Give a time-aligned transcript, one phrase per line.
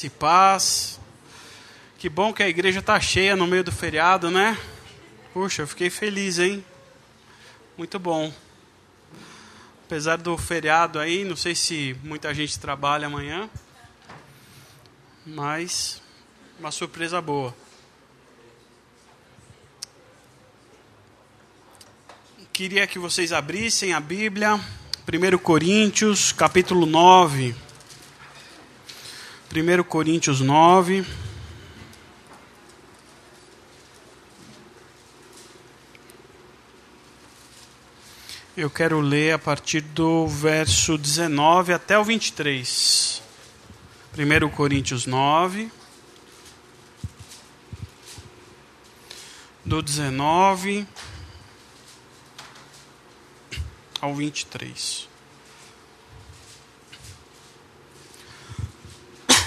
[0.00, 1.00] e paz.
[1.98, 4.56] Que bom que a igreja está cheia no meio do feriado, né?
[5.32, 6.64] Puxa, eu fiquei feliz, hein?
[7.76, 8.32] Muito bom.
[9.84, 13.50] Apesar do feriado aí, não sei se muita gente trabalha amanhã,
[15.26, 16.00] mas
[16.60, 17.52] uma surpresa boa.
[22.52, 27.67] Queria que vocês abrissem a Bíblia, 1 Coríntios, capítulo 9.
[29.50, 31.06] 1 Coríntios 9.
[38.54, 43.22] Eu quero ler a partir do verso 19 até o 23.
[44.18, 45.72] 1 Coríntios 9.
[49.64, 50.86] Do 19
[53.98, 55.07] ao 23.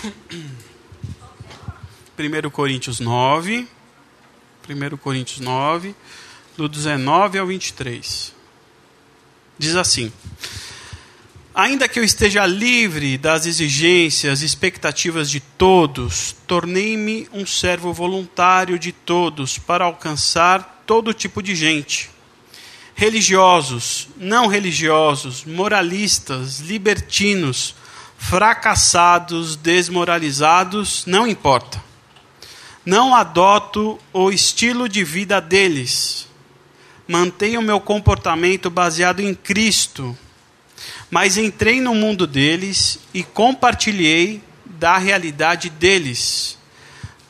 [2.17, 3.67] 1 Coríntios 9,
[4.67, 5.95] 1 Coríntios 9,
[6.57, 8.33] do 19 ao 23.
[9.57, 10.11] Diz assim:
[11.53, 18.79] Ainda que eu esteja livre das exigências e expectativas de todos, tornei-me um servo voluntário
[18.79, 22.09] de todos para alcançar todo tipo de gente.
[22.95, 27.75] Religiosos, não religiosos, moralistas, libertinos,
[28.21, 31.83] fracassados, desmoralizados, não importa.
[32.85, 36.27] Não adoto o estilo de vida deles.
[37.07, 40.15] Mantenho meu comportamento baseado em Cristo.
[41.09, 46.57] Mas entrei no mundo deles e compartilhei da realidade deles.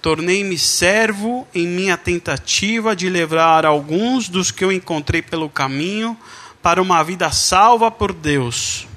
[0.02, 6.18] Tornei-me servo em minha tentativa de levar alguns dos que eu encontrei pelo caminho
[6.62, 8.91] para uma vida salva por Deus.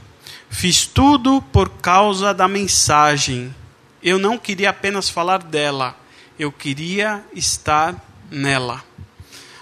[0.55, 3.53] Fiz tudo por causa da mensagem.
[4.01, 5.99] Eu não queria apenas falar dela,
[6.39, 7.97] eu queria estar
[8.31, 8.83] nela.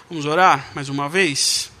[0.07, 1.71] Vamos orar mais uma vez?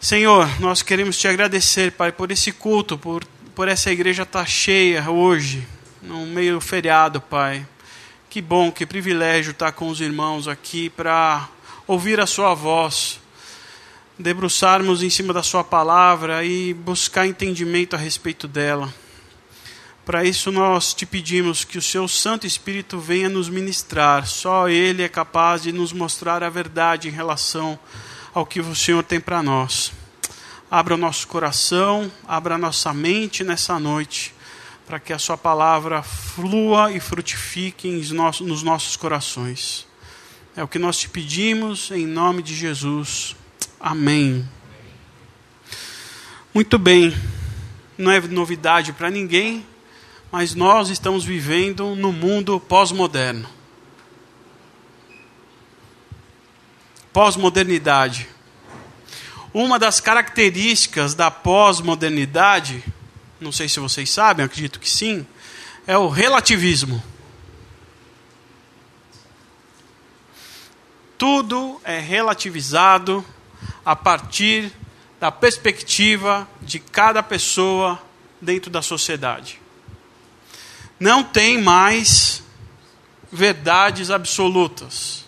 [0.00, 4.46] Senhor, nós queremos te agradecer, Pai, por esse culto, por, por essa igreja estar tá
[4.46, 5.66] cheia hoje,
[6.02, 7.64] no meio feriado, Pai.
[8.28, 11.48] Que bom, que privilégio estar com os irmãos aqui para
[11.86, 13.20] ouvir a Sua voz
[14.18, 18.92] debruçarmos em cima da Sua palavra e buscar entendimento a respeito dela.
[20.04, 24.26] Para isso, nós te pedimos que o Seu Santo Espírito venha nos ministrar.
[24.26, 27.78] Só Ele é capaz de nos mostrar a verdade em relação
[28.34, 29.92] ao que o Senhor tem para nós.
[30.70, 34.34] Abra o nosso coração, abra a nossa mente nessa noite,
[34.86, 37.88] para que a Sua palavra flua e frutifique
[38.42, 39.86] nos nossos corações.
[40.54, 43.34] É o que nós te pedimos em nome de Jesus.
[43.86, 44.48] Amém.
[46.54, 47.14] Muito bem,
[47.98, 49.66] não é novidade para ninguém,
[50.32, 53.46] mas nós estamos vivendo no mundo pós-moderno.
[57.12, 58.26] Pós-modernidade.
[59.52, 62.82] Uma das características da pós-modernidade,
[63.38, 65.26] não sei se vocês sabem, acredito que sim,
[65.86, 67.04] é o relativismo.
[71.18, 73.22] Tudo é relativizado
[73.84, 74.72] a partir
[75.20, 78.00] da perspectiva de cada pessoa
[78.40, 79.60] dentro da sociedade.
[80.98, 82.42] Não tem mais
[83.32, 85.24] verdades absolutas.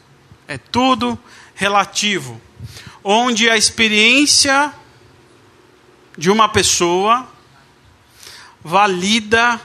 [0.47, 1.19] É tudo
[1.55, 2.41] relativo.
[3.03, 4.73] Onde a experiência
[6.17, 7.29] de uma pessoa
[8.63, 9.61] valida,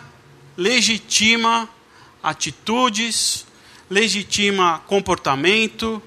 [0.57, 1.69] legitima
[2.21, 3.45] atitudes,
[3.89, 6.01] legitima comportamento,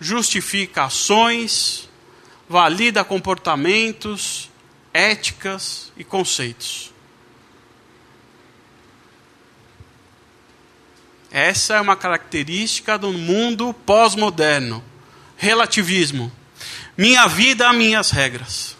[0.00, 1.87] justifica ações,
[2.48, 4.50] valida comportamentos,
[4.92, 6.92] éticas e conceitos.
[11.30, 14.82] Essa é uma característica do mundo pós-moderno.
[15.36, 16.32] Relativismo.
[16.96, 18.76] Minha vida, minhas regras.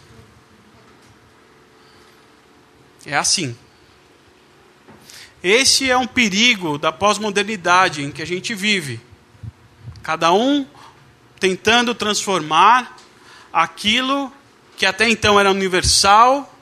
[3.04, 3.56] É assim.
[5.42, 9.00] Esse é um perigo da pós-modernidade em que a gente vive.
[10.02, 10.66] Cada um
[11.38, 12.97] tentando transformar
[13.62, 14.32] aquilo
[14.76, 16.54] que até então era universal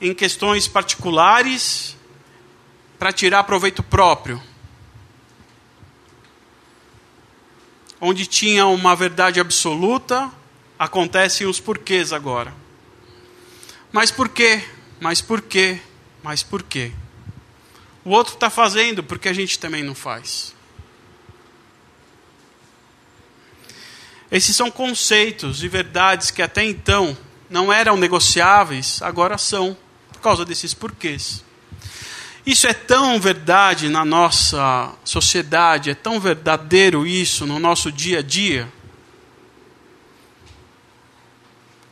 [0.00, 1.96] em questões particulares
[2.98, 4.42] para tirar proveito próprio.
[8.00, 10.30] Onde tinha uma verdade absoluta,
[10.76, 12.52] acontecem os porquês agora.
[13.92, 14.64] Mas por quê?
[15.00, 15.80] Mas por quê?
[16.24, 16.90] Mas por quê?
[18.04, 20.54] O outro está fazendo, porque a gente também não faz.
[24.30, 27.16] Esses são conceitos e verdades que até então
[27.48, 29.76] não eram negociáveis, agora são,
[30.12, 31.42] por causa desses porquês.
[32.44, 38.22] Isso é tão verdade na nossa sociedade, é tão verdadeiro isso no nosso dia a
[38.22, 38.70] dia.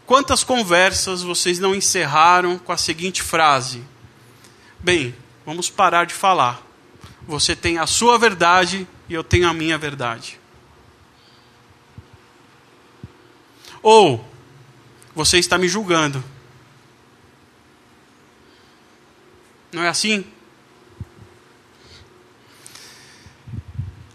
[0.07, 3.83] Quantas conversas vocês não encerraram com a seguinte frase:
[4.79, 6.63] Bem, vamos parar de falar.
[7.27, 10.39] Você tem a sua verdade e eu tenho a minha verdade.
[13.89, 14.29] Ou,
[15.15, 16.25] você está me julgando.
[19.71, 20.27] Não é assim?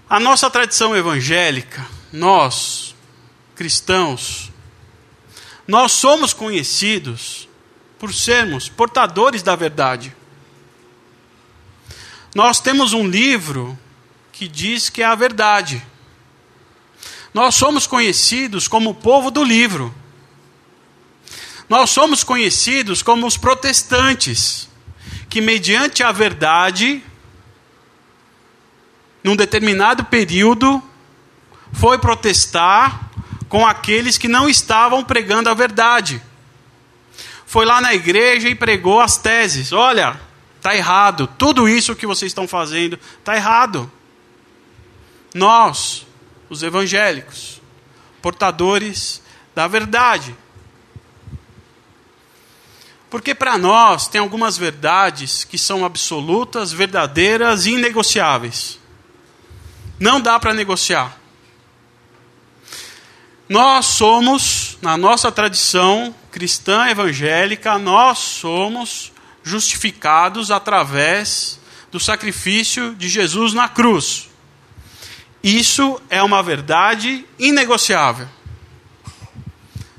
[0.09, 2.93] A nossa tradição evangélica, nós,
[3.55, 4.51] cristãos,
[5.65, 7.47] nós somos conhecidos
[7.97, 10.13] por sermos portadores da verdade.
[12.35, 13.79] Nós temos um livro
[14.33, 15.81] que diz que é a verdade.
[17.33, 19.93] Nós somos conhecidos como o povo do livro.
[21.69, 24.69] Nós somos conhecidos como os protestantes,
[25.29, 27.01] que, mediante a verdade,
[29.23, 30.83] num determinado período,
[31.71, 33.09] foi protestar
[33.47, 36.21] com aqueles que não estavam pregando a verdade.
[37.45, 39.71] Foi lá na igreja e pregou as teses.
[39.71, 40.19] Olha,
[40.57, 41.27] está errado.
[41.37, 43.91] Tudo isso que vocês estão fazendo está errado.
[45.33, 46.05] Nós,
[46.51, 47.61] os evangélicos,
[48.21, 49.21] portadores
[49.55, 50.35] da verdade.
[53.09, 58.77] Porque para nós tem algumas verdades que são absolutas, verdadeiras e inegociáveis.
[59.97, 61.17] Não dá para negociar.
[63.47, 73.53] Nós somos, na nossa tradição cristã evangélica, nós somos justificados através do sacrifício de Jesus
[73.53, 74.30] na cruz.
[75.43, 78.27] Isso é uma verdade inegociável.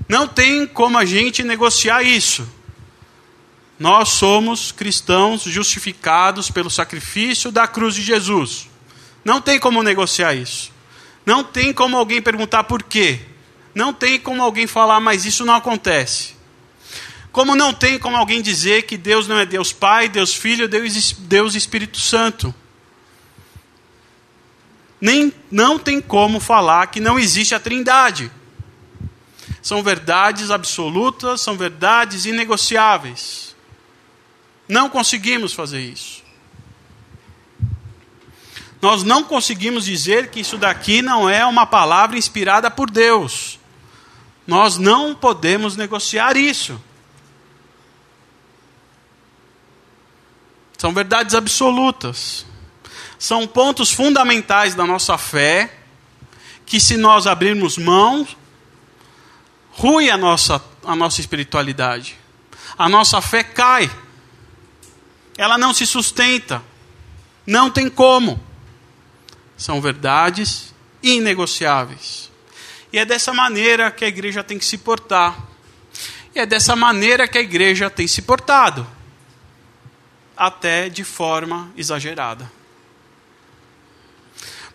[0.08, 2.46] Não tem como a gente negociar isso.
[3.78, 8.68] Nós somos cristãos justificados pelo sacrifício da cruz de Jesus.
[9.24, 10.70] Não tem como negociar isso.
[11.24, 13.20] Não tem como alguém perguntar por quê.
[13.74, 16.34] Não tem como alguém falar, mas isso não acontece.
[17.32, 21.12] Como não tem como alguém dizer que Deus não é Deus Pai, Deus Filho, Deus,
[21.12, 22.54] Deus Espírito Santo.
[25.02, 28.30] Nem não tem como falar que não existe a Trindade.
[29.60, 33.56] São verdades absolutas, são verdades inegociáveis.
[34.68, 36.22] Não conseguimos fazer isso.
[38.80, 43.58] Nós não conseguimos dizer que isso daqui não é uma palavra inspirada por Deus.
[44.46, 46.80] Nós não podemos negociar isso.
[50.78, 52.46] São verdades absolutas.
[53.22, 55.72] São pontos fundamentais da nossa fé
[56.66, 58.26] que, se nós abrirmos mão,
[59.70, 62.18] rui a nossa, a nossa espiritualidade.
[62.76, 63.88] A nossa fé cai.
[65.38, 66.60] Ela não se sustenta.
[67.46, 68.44] Não tem como.
[69.56, 72.28] São verdades inegociáveis.
[72.92, 75.38] E é dessa maneira que a igreja tem que se portar.
[76.34, 78.84] E é dessa maneira que a igreja tem se portado.
[80.36, 82.61] Até de forma exagerada.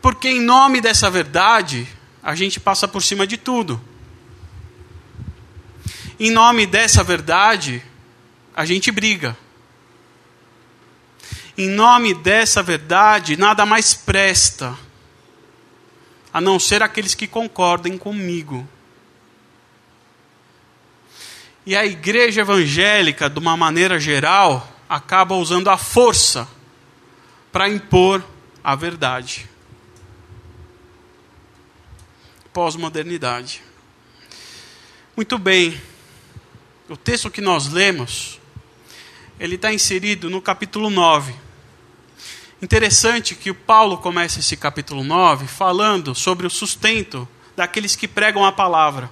[0.07, 1.85] Porque em nome dessa verdade,
[2.23, 3.81] a gente passa por cima de tudo.
[6.17, 7.83] Em nome dessa verdade,
[8.55, 9.37] a gente briga.
[11.57, 14.79] Em nome dessa verdade, nada mais presta,
[16.33, 18.65] a não ser aqueles que concordem comigo.
[21.65, 26.47] E a igreja evangélica, de uma maneira geral, acaba usando a força
[27.51, 28.23] para impor
[28.63, 29.49] a verdade.
[32.57, 33.61] Pós-modernidade.
[35.15, 35.79] Muito bem.
[36.89, 38.39] O texto que nós lemos,
[39.39, 41.35] ele está inserido no capítulo 9
[42.59, 48.43] Interessante que o Paulo começa esse capítulo 9 falando sobre o sustento daqueles que pregam
[48.43, 49.07] a palavra.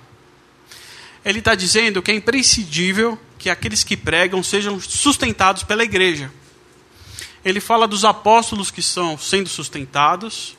[1.24, 6.32] Ele está dizendo que é imprescindível que aqueles que pregam sejam sustentados pela igreja.
[7.46, 10.58] Ele fala dos apóstolos que estão sendo sustentados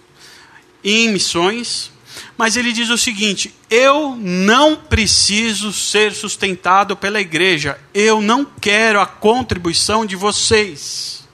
[0.85, 1.91] em missões,
[2.37, 9.01] mas ele diz o seguinte: eu não preciso ser sustentado pela igreja, eu não quero
[9.01, 11.27] a contribuição de vocês.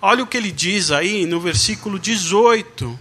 [0.00, 2.98] Olha o que ele diz aí no versículo 18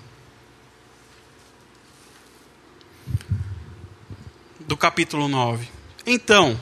[4.62, 5.67] do capítulo 9.
[6.05, 6.60] Então,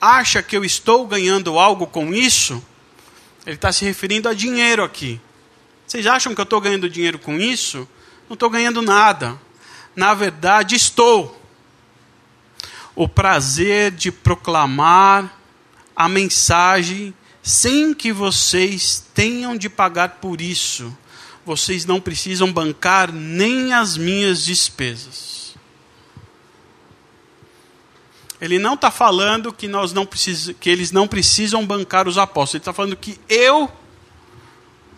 [0.00, 2.62] acha que eu estou ganhando algo com isso?
[3.46, 5.20] Ele está se referindo a dinheiro aqui.
[5.86, 7.86] Vocês acham que eu estou ganhando dinheiro com isso?
[8.28, 9.40] Não estou ganhando nada.
[9.96, 11.42] Na verdade, estou.
[12.94, 15.34] O prazer de proclamar
[15.96, 20.96] a mensagem sem que vocês tenham de pagar por isso.
[21.44, 25.54] Vocês não precisam bancar nem as minhas despesas.
[28.40, 32.54] Ele não está falando que, nós não precis, que eles não precisam bancar os apóstolos.
[32.54, 33.70] Ele está falando que eu,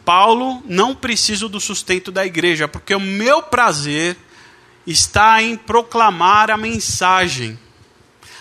[0.05, 4.17] Paulo, não preciso do sustento da igreja, porque o meu prazer
[4.91, 7.59] está em proclamar a mensagem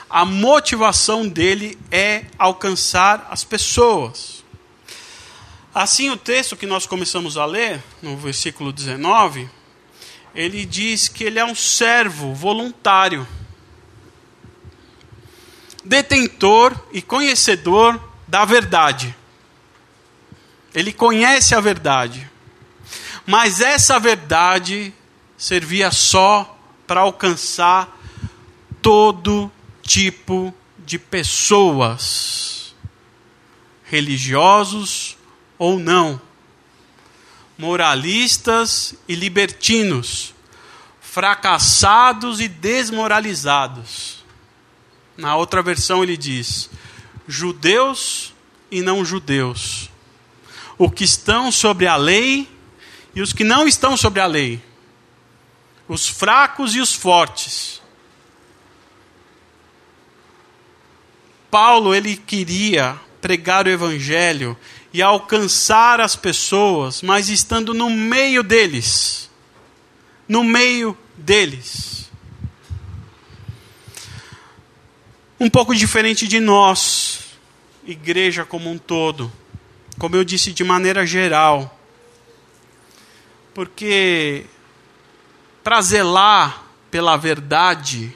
[0.10, 4.44] a motivação dele é alcançar as pessoas.
[5.74, 9.50] Assim, o texto que nós começamos a ler, no versículo 19,
[10.34, 13.28] ele diz que ele é um servo voluntário,
[15.84, 19.16] detentor e conhecedor da verdade.
[20.74, 22.30] Ele conhece a verdade,
[23.26, 24.94] mas essa verdade
[25.38, 27.96] servia só para alcançar
[28.82, 29.52] todo
[29.84, 32.74] tipo de pessoas,
[33.84, 35.18] religiosos
[35.60, 36.20] ou não,
[37.58, 40.34] moralistas e libertinos,
[41.02, 44.24] fracassados e desmoralizados.
[45.16, 46.70] Na outra versão ele diz:
[47.28, 48.34] judeus
[48.72, 49.90] e não judeus,
[50.78, 52.50] o que estão sobre a lei
[53.16, 54.62] e os que não estão sobre a lei,
[55.88, 57.82] os fracos e os fortes
[61.50, 64.58] Paulo ele queria pregar o evangelho
[64.94, 69.30] e alcançar as pessoas, mas estando no meio deles.
[70.28, 72.12] No meio deles.
[75.40, 77.20] Um pouco diferente de nós,
[77.86, 79.32] igreja como um todo.
[79.98, 81.80] Como eu disse de maneira geral.
[83.54, 84.46] Porque
[85.68, 88.16] para zelar pela verdade,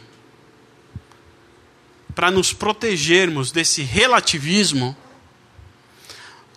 [2.15, 4.95] para nos protegermos desse relativismo,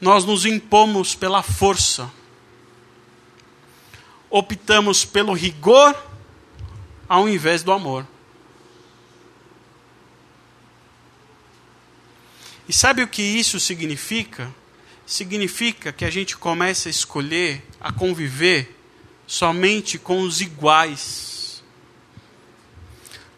[0.01, 2.09] nós nos impomos pela força.
[4.31, 6.01] Optamos pelo rigor
[7.09, 8.07] ao invés do amor.
[12.69, 14.55] E sabe o que isso significa?
[15.05, 18.74] Significa que a gente começa a escolher, a conviver
[19.27, 21.63] somente com os iguais.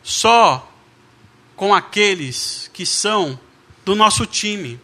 [0.03, 0.73] Só
[1.57, 3.39] com aqueles que são
[3.85, 4.81] do nosso time.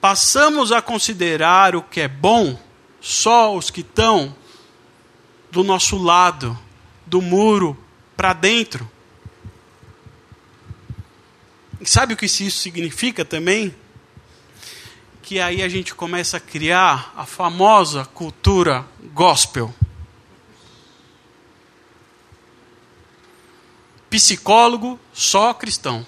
[0.00, 2.58] Passamos a considerar o que é bom
[3.00, 4.34] só os que estão
[5.50, 6.58] do nosso lado,
[7.04, 7.76] do muro
[8.16, 8.90] para dentro.
[11.80, 13.74] E sabe o que isso significa também?
[15.20, 19.74] Que aí a gente começa a criar a famosa cultura gospel.
[24.12, 26.06] Psicólogo, só cristão.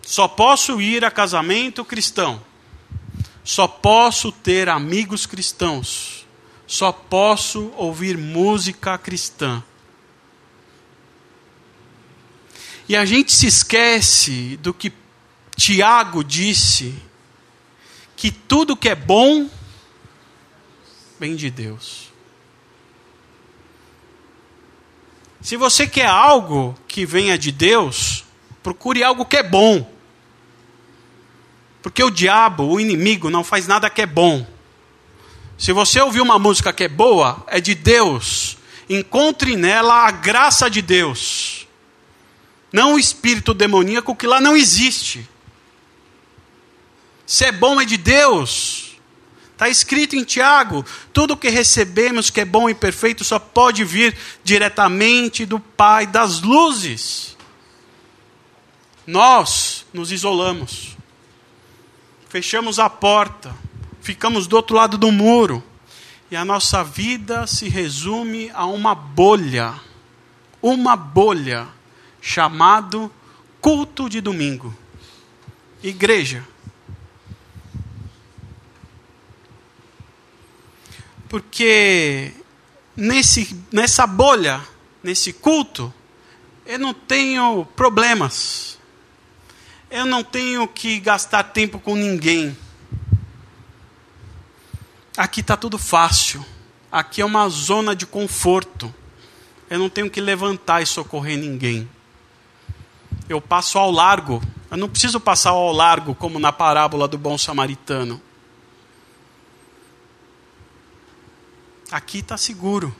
[0.00, 2.42] Só posso ir a casamento cristão.
[3.44, 6.26] Só posso ter amigos cristãos.
[6.66, 9.62] Só posso ouvir música cristã.
[12.88, 14.90] E a gente se esquece do que
[15.56, 16.94] Tiago disse:
[18.16, 19.50] que tudo que é bom
[21.20, 22.13] vem de Deus.
[25.44, 28.24] Se você quer algo que venha de Deus,
[28.62, 29.86] procure algo que é bom.
[31.82, 34.46] Porque o diabo, o inimigo, não faz nada que é bom.
[35.58, 38.56] Se você ouvir uma música que é boa, é de Deus.
[38.88, 41.68] Encontre nela a graça de Deus.
[42.72, 45.28] Não o espírito demoníaco que lá não existe.
[47.26, 48.83] Se é bom, é de Deus.
[49.64, 54.14] Está escrito em Tiago: tudo que recebemos que é bom e perfeito só pode vir
[54.42, 57.34] diretamente do Pai das luzes.
[59.06, 60.96] Nós nos isolamos,
[62.28, 63.56] fechamos a porta,
[64.02, 65.62] ficamos do outro lado do muro,
[66.30, 69.74] e a nossa vida se resume a uma bolha
[70.60, 71.68] uma bolha
[72.22, 73.12] chamado
[73.60, 74.74] culto de domingo.
[75.82, 76.53] Igreja.
[81.34, 82.32] Porque
[82.96, 84.60] nesse, nessa bolha,
[85.02, 85.92] nesse culto,
[86.64, 88.78] eu não tenho problemas.
[89.90, 92.56] Eu não tenho que gastar tempo com ninguém.
[95.16, 96.46] Aqui está tudo fácil.
[96.92, 98.94] Aqui é uma zona de conforto.
[99.68, 101.90] Eu não tenho que levantar e socorrer ninguém.
[103.28, 104.40] Eu passo ao largo.
[104.70, 108.22] Eu não preciso passar ao largo como na parábola do bom samaritano.
[111.94, 112.92] Aqui está seguro.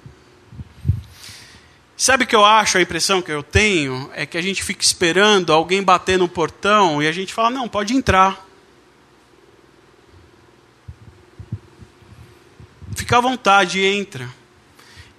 [1.96, 4.08] Sabe o que eu acho, a impressão que eu tenho?
[4.14, 7.68] É que a gente fica esperando alguém bater no portão e a gente fala: não,
[7.68, 8.46] pode entrar.
[12.94, 14.32] Fica à vontade e entra.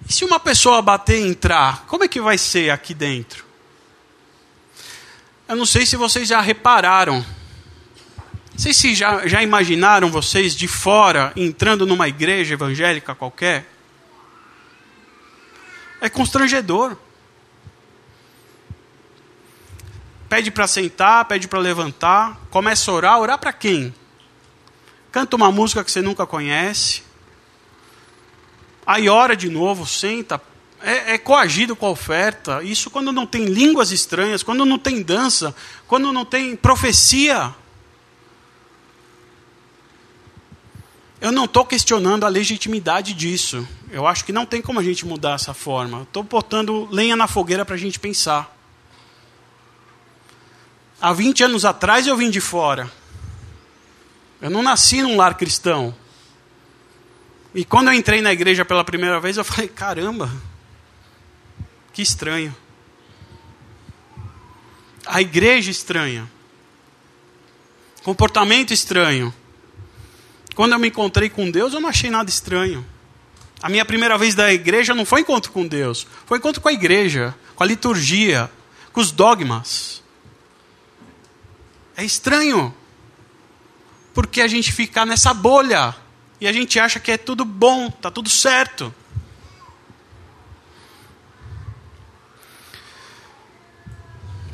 [0.08, 3.44] E se uma pessoa bater e entrar, como é que vai ser aqui dentro?
[5.46, 7.22] Eu não sei se vocês já repararam.
[8.56, 13.70] Sei se já, já imaginaram vocês de fora entrando numa igreja evangélica qualquer.
[16.00, 16.96] É constrangedor.
[20.28, 23.20] Pede para sentar, pede para levantar, começa a orar.
[23.20, 23.94] Orar para quem?
[25.12, 27.02] Canta uma música que você nunca conhece.
[28.86, 30.40] Aí ora de novo, senta.
[30.82, 32.62] É, é coagido com a oferta.
[32.62, 35.54] Isso quando não tem línguas estranhas, quando não tem dança,
[35.86, 37.54] quando não tem profecia.
[41.26, 43.66] Eu não estou questionando a legitimidade disso.
[43.90, 46.02] Eu acho que não tem como a gente mudar essa forma.
[46.02, 48.56] Estou botando lenha na fogueira para a gente pensar.
[51.00, 52.88] Há 20 anos atrás eu vim de fora.
[54.40, 55.92] Eu não nasci num lar cristão.
[57.52, 60.30] E quando eu entrei na igreja pela primeira vez, eu falei: caramba,
[61.92, 62.54] que estranho.
[65.04, 66.30] A igreja estranha.
[68.04, 69.34] Comportamento estranho.
[70.56, 72.84] Quando eu me encontrei com Deus, eu não achei nada estranho.
[73.62, 76.72] A minha primeira vez da igreja não foi encontro com Deus, foi encontro com a
[76.72, 78.50] igreja, com a liturgia,
[78.90, 80.02] com os dogmas.
[81.94, 82.74] É estranho,
[84.14, 85.94] porque a gente fica nessa bolha
[86.40, 88.94] e a gente acha que é tudo bom, tá tudo certo.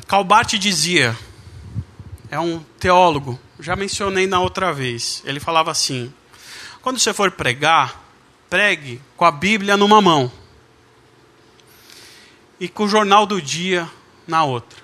[0.05, 1.17] Calbart dizia,
[2.29, 5.23] é um teólogo, já mencionei na outra vez.
[5.25, 6.13] Ele falava assim:
[6.81, 8.03] quando você for pregar,
[8.49, 10.29] pregue com a Bíblia numa mão
[12.59, 13.89] e com o jornal do dia
[14.27, 14.83] na outra.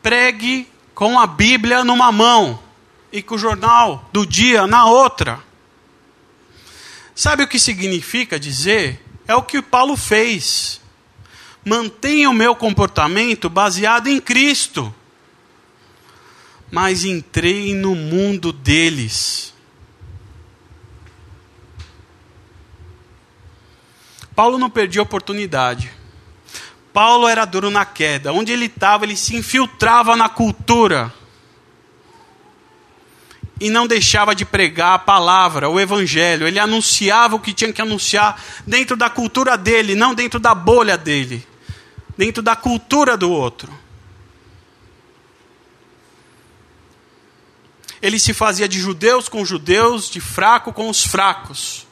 [0.00, 2.62] Pregue com a Bíblia numa mão
[3.10, 5.40] e com o jornal do dia na outra.
[7.16, 9.02] Sabe o que significa dizer?
[9.26, 10.80] É o que Paulo fez.
[11.64, 14.94] Mantenha o meu comportamento baseado em Cristo
[16.70, 19.54] mas entrei no mundo deles.
[24.34, 25.90] Paulo não perdia oportunidade.
[26.92, 28.32] Paulo era duro na queda.
[28.32, 31.12] Onde ele estava, ele se infiltrava na cultura.
[33.58, 36.46] E não deixava de pregar a palavra, o evangelho.
[36.46, 40.98] Ele anunciava o que tinha que anunciar dentro da cultura dele, não dentro da bolha
[40.98, 41.46] dele.
[42.18, 43.72] Dentro da cultura do outro.
[48.00, 51.86] Ele se fazia de judeus com judeus, de fraco com os fracos.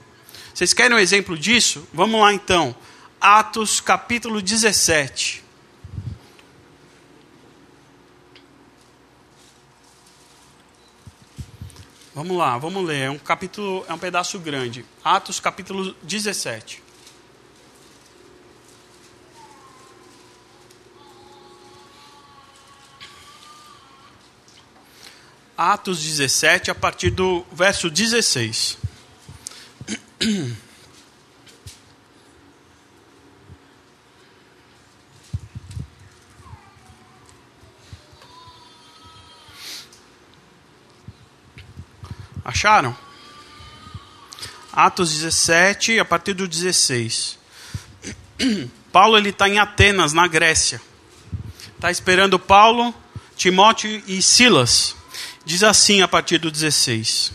[0.53, 1.87] Vocês querem um exemplo disso?
[1.93, 2.75] Vamos lá então.
[3.21, 5.43] Atos capítulo 17.
[12.15, 13.01] Vamos lá, vamos ler.
[13.01, 14.85] É um capítulo, é um pedaço grande.
[15.03, 16.84] Atos capítulo 17.
[25.57, 28.77] Atos 17, a partir do verso 16.
[42.45, 42.97] Acharam?
[44.73, 47.39] Atos 17, a partir do 16.
[48.93, 50.83] Paulo ele está em Atenas, na Grécia.
[51.77, 52.93] Está esperando Paulo,
[53.37, 54.97] Timóteo e Silas.
[55.45, 57.33] Diz assim a partir do 16: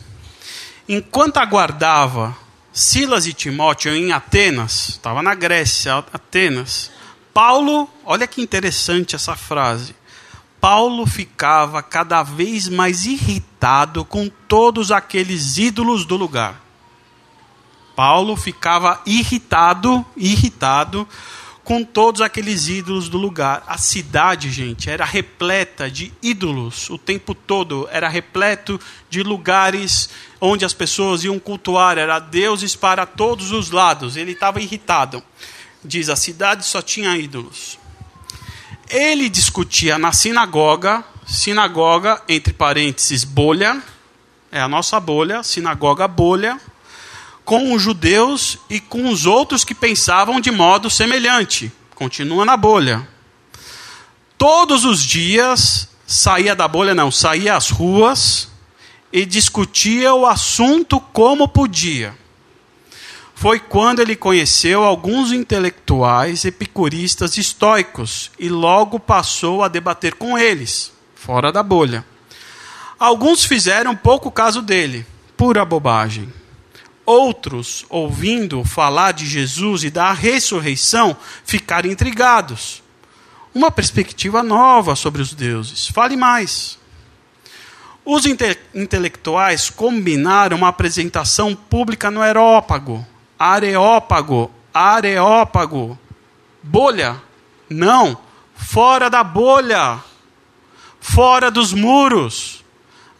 [0.88, 2.36] Enquanto aguardava
[2.74, 6.90] Silas e Timóteo em Atenas, estava na Grécia, Atenas,
[7.34, 9.96] Paulo, olha que interessante essa frase.
[10.60, 16.60] Paulo ficava cada vez mais irritado com todos aqueles ídolos do lugar.
[17.96, 21.08] Paulo ficava irritado, irritado
[21.70, 23.64] com todos aqueles ídolos do lugar.
[23.68, 30.10] A cidade, gente, era repleta de ídolos o tempo todo, era repleto de lugares
[30.42, 34.18] onde as pessoas iam cultuar, era deuses para todos os lados.
[34.18, 35.22] Ele estava irritado.
[35.86, 37.78] Diz: a cidade só tinha ídolos.
[38.90, 43.80] Ele discutia na sinagoga, sinagoga, entre parênteses, bolha,
[44.52, 46.60] é a nossa bolha, sinagoga bolha,
[47.50, 51.72] com os judeus e com os outros que pensavam de modo semelhante.
[51.96, 53.10] Continua na bolha.
[54.38, 58.50] Todos os dias saía da bolha, não, saía às ruas
[59.12, 62.16] e discutia o assunto como podia.
[63.34, 70.92] foi quando ele conheceu alguns intelectuais epicuristas estoicos e logo passou a debater com eles,
[71.16, 72.06] fora da bolha.
[73.00, 75.04] Alguns fizeram pouco caso dele,
[75.36, 76.32] pura bobagem.
[77.10, 82.84] Outros, ouvindo falar de Jesus e da ressurreição, ficaram intrigados.
[83.52, 85.88] Uma perspectiva nova sobre os deuses.
[85.88, 86.78] Fale mais.
[88.06, 93.04] Os inte intelectuais combinaram uma apresentação pública no Aerópago.
[93.40, 95.98] Areópago, Areópago.
[96.62, 97.20] Bolha?
[97.68, 98.20] Não.
[98.54, 100.00] Fora da bolha.
[101.00, 102.59] Fora dos muros.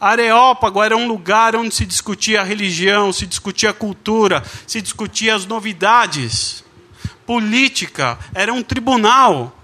[0.00, 5.34] Areópago era um lugar onde se discutia a religião, se discutia a cultura, se discutia
[5.34, 6.64] as novidades.
[7.26, 9.54] Política era um tribunal.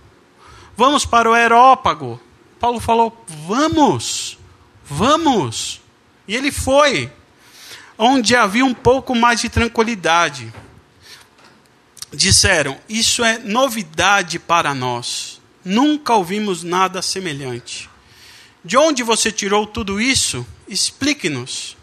[0.77, 2.21] Vamos para o Areópago.
[2.61, 4.39] Paulo falou: vamos.
[4.85, 5.81] Vamos!
[6.29, 7.11] E ele foi,
[7.99, 10.53] onde havia um pouco mais de tranquilidade.
[12.13, 15.41] Disseram: Isso é novidade para nós.
[15.65, 17.89] Nunca ouvimos nada semelhante.
[18.67, 20.45] De onde você tirou tudo isso?
[20.67, 21.77] Explique-nos.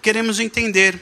[0.00, 0.98] Queremos entender.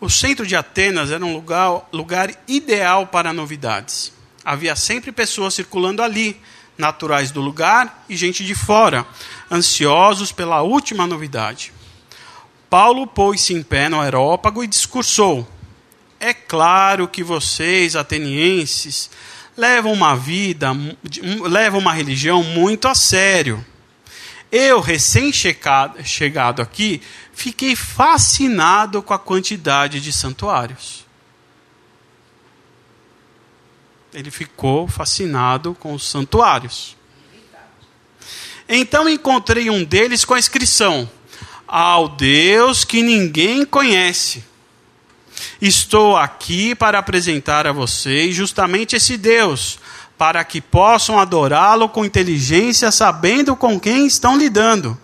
[0.00, 4.12] O centro de Atenas era um lugar, lugar ideal para novidades.
[4.44, 6.40] Havia sempre pessoas circulando ali,
[6.76, 9.06] naturais do lugar e gente de fora,
[9.48, 11.72] ansiosos pela última novidade.
[12.68, 15.48] Paulo pôs-se em pé no aerópago e discursou:
[16.18, 19.08] É claro que vocês, atenienses,
[19.56, 20.72] levam uma vida,
[21.48, 23.64] levam uma religião muito a sério.
[24.56, 31.04] Eu, recém-chegado aqui, fiquei fascinado com a quantidade de santuários.
[34.14, 36.96] ele ficou fascinado com os santuários.
[38.68, 41.10] Então encontrei um deles com a inscrição:
[41.66, 44.44] Ao Deus que ninguém conhece.
[45.60, 49.78] Estou aqui para apresentar a vocês justamente esse Deus,
[50.16, 54.98] para que possam adorá-lo com inteligência, sabendo com quem estão lidando.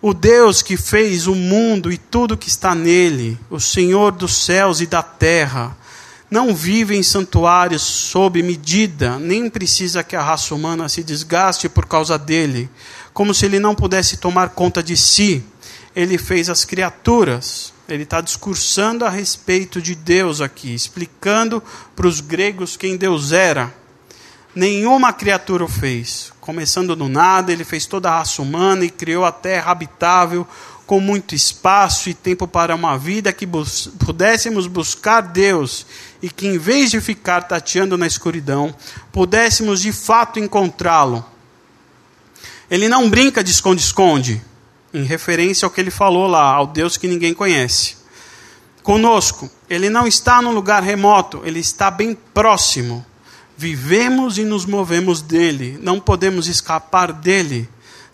[0.00, 4.80] O Deus que fez o mundo e tudo que está nele, o Senhor dos céus
[4.80, 5.76] e da terra,
[6.30, 11.86] não vive em santuários sob medida, nem precisa que a raça humana se desgaste por
[11.86, 12.70] causa dele,
[13.14, 15.42] como se ele não pudesse tomar conta de si.
[15.96, 17.72] Ele fez as criaturas.
[17.88, 21.62] Ele está discursando a respeito de Deus aqui, explicando
[21.96, 23.74] para os gregos quem Deus era.
[24.58, 26.32] Nenhuma criatura o fez.
[26.40, 30.44] Começando do nada, ele fez toda a raça humana e criou a terra habitável,
[30.84, 35.86] com muito espaço e tempo para uma vida que bus pudéssemos buscar Deus
[36.20, 38.74] e que, em vez de ficar tateando na escuridão,
[39.12, 41.24] pudéssemos de fato encontrá-lo.
[42.68, 44.42] Ele não brinca de esconde-esconde,
[44.92, 47.96] em referência ao que ele falou lá, ao Deus que ninguém conhece.
[48.82, 53.06] Conosco, ele não está num lugar remoto, ele está bem próximo.
[53.58, 57.68] Vivemos e nos movemos dele, não podemos escapar dele.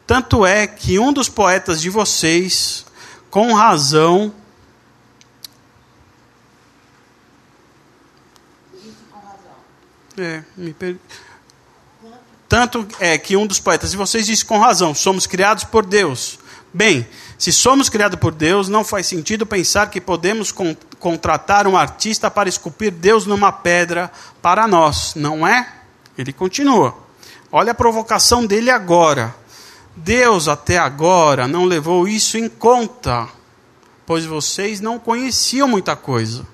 [0.06, 2.86] Tanto é que um dos poetas de vocês,
[3.30, 4.32] com razão,
[10.16, 10.96] É, me per...
[12.48, 16.38] Tanto é que um dos poetas de vocês disse com razão: somos criados por Deus.
[16.72, 17.06] Bem,
[17.44, 22.30] se somos criados por Deus, não faz sentido pensar que podemos con contratar um artista
[22.30, 25.70] para esculpir Deus numa pedra para nós, não é?
[26.16, 26.96] Ele continua.
[27.52, 29.36] Olha a provocação dele agora.
[29.94, 33.28] Deus até agora não levou isso em conta,
[34.06, 36.46] pois vocês não conheciam muita coisa.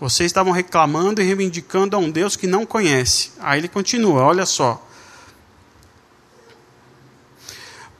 [0.00, 3.30] Vocês estavam reclamando e reivindicando a um Deus que não conhece.
[3.38, 4.87] Aí ele continua, olha só.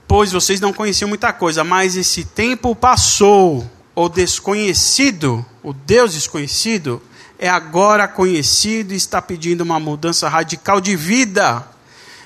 [0.09, 3.65] Pois vocês não conheciam muita coisa, mas esse tempo passou.
[3.95, 7.01] O desconhecido, o Deus desconhecido,
[7.37, 11.65] é agora conhecido e está pedindo uma mudança radical de vida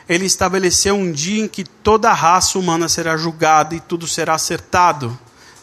[0.08, 4.36] ele estabeleceu um dia em que toda a raça humana será julgada e tudo será
[4.36, 5.18] acertado.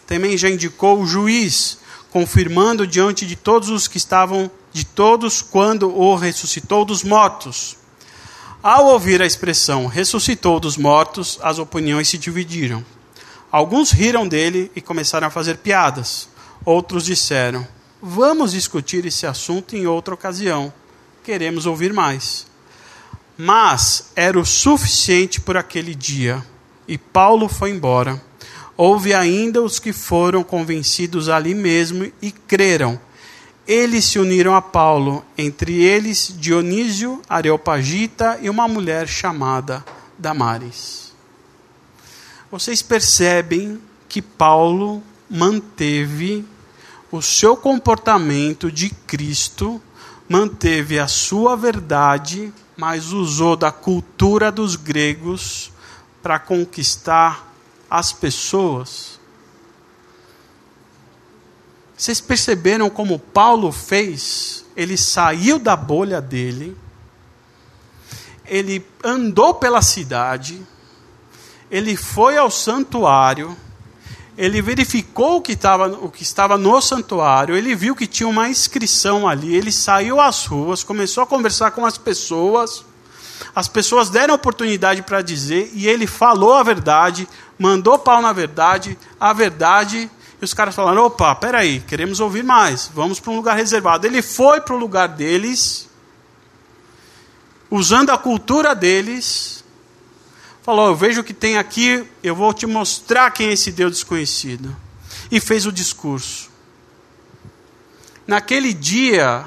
[0.06, 1.78] Também já indicou o juiz,
[2.10, 7.76] confirmando diante de todos os que estavam, de todos, quando o ressuscitou dos mortos.
[8.62, 12.84] Ao ouvir a expressão ressuscitou dos mortos, as opiniões se dividiram.
[13.50, 16.28] Alguns riram dele e começaram a fazer piadas.
[16.62, 17.66] Outros disseram:
[18.02, 20.70] Vamos discutir esse assunto em outra ocasião.
[21.24, 22.46] Queremos ouvir mais.
[23.34, 26.44] Mas era o suficiente por aquele dia.
[26.86, 28.22] E Paulo foi embora.
[28.76, 33.00] Houve ainda os que foram convencidos ali mesmo e creram.
[33.70, 39.84] Eles se uniram a Paulo, entre eles Dionísio, Areopagita e uma mulher chamada
[40.18, 41.12] Damares.
[42.50, 46.44] Vocês percebem que Paulo manteve
[47.12, 49.80] o seu comportamento de Cristo,
[50.28, 55.70] manteve a sua verdade, mas usou da cultura dos gregos
[56.20, 57.48] para conquistar
[57.88, 59.19] as pessoas.
[62.00, 64.64] Vocês perceberam como Paulo fez?
[64.74, 66.74] Ele saiu da bolha dele,
[68.46, 70.66] ele andou pela cidade,
[71.70, 73.54] ele foi ao santuário,
[74.34, 78.48] ele verificou o que, estava, o que estava no santuário, ele viu que tinha uma
[78.48, 82.82] inscrição ali, ele saiu às ruas, começou a conversar com as pessoas,
[83.54, 88.96] as pessoas deram oportunidade para dizer, e ele falou a verdade, mandou pau na verdade,
[89.20, 93.56] a verdade, e os caras falaram: opa, peraí, queremos ouvir mais, vamos para um lugar
[93.56, 94.06] reservado.
[94.06, 95.88] Ele foi para o lugar deles,
[97.70, 99.62] usando a cultura deles,
[100.62, 104.74] falou: Eu vejo que tem aqui, eu vou te mostrar quem é esse Deus desconhecido.
[105.30, 106.50] E fez o discurso.
[108.26, 109.46] Naquele dia,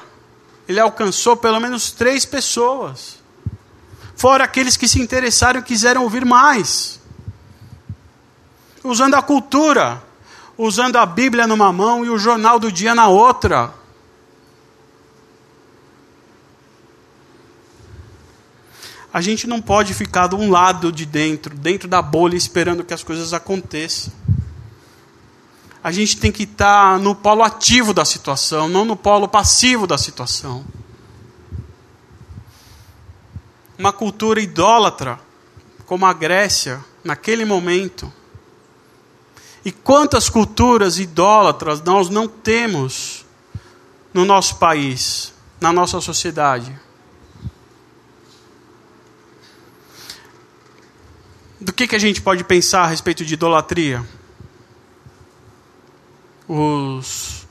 [0.68, 3.22] ele alcançou pelo menos três pessoas.
[4.16, 7.02] Fora aqueles que se interessaram e quiseram ouvir mais.
[8.84, 10.02] Usando a cultura,
[10.58, 13.74] usando a Bíblia numa mão e o jornal do dia na outra.
[19.14, 22.96] a gente não pode ficar de um lado de dentro, dentro da bolha, esperando que
[22.96, 24.12] as coisas aconteçam.
[25.84, 30.00] A gente tem que estar no polo ativo da situação, não no polo passivo da
[30.00, 30.66] situação.
[33.78, 35.20] Uma cultura idólatra,
[35.86, 38.12] como a Grécia, naquele momento.
[39.66, 43.26] E quantas culturas idólatras nós não temos
[44.14, 46.78] no nosso país, na nossa sociedade?
[51.64, 54.06] do que, que a gente pode pensar a respeito de idolatria?
[56.48, 57.48] Os,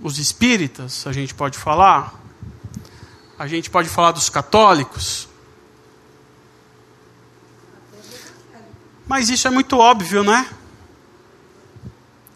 [0.00, 2.14] os espíritas, a gente pode falar.
[3.36, 5.28] A gente pode falar dos católicos.
[9.08, 10.48] Mas isso é muito óbvio, né?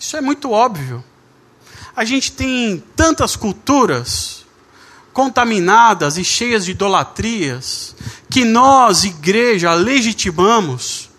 [0.00, 1.04] Isso é muito óbvio.
[1.94, 4.46] A gente tem tantas culturas
[5.12, 7.94] contaminadas e cheias de idolatrias,
[8.30, 11.10] que nós, igreja, legitimamos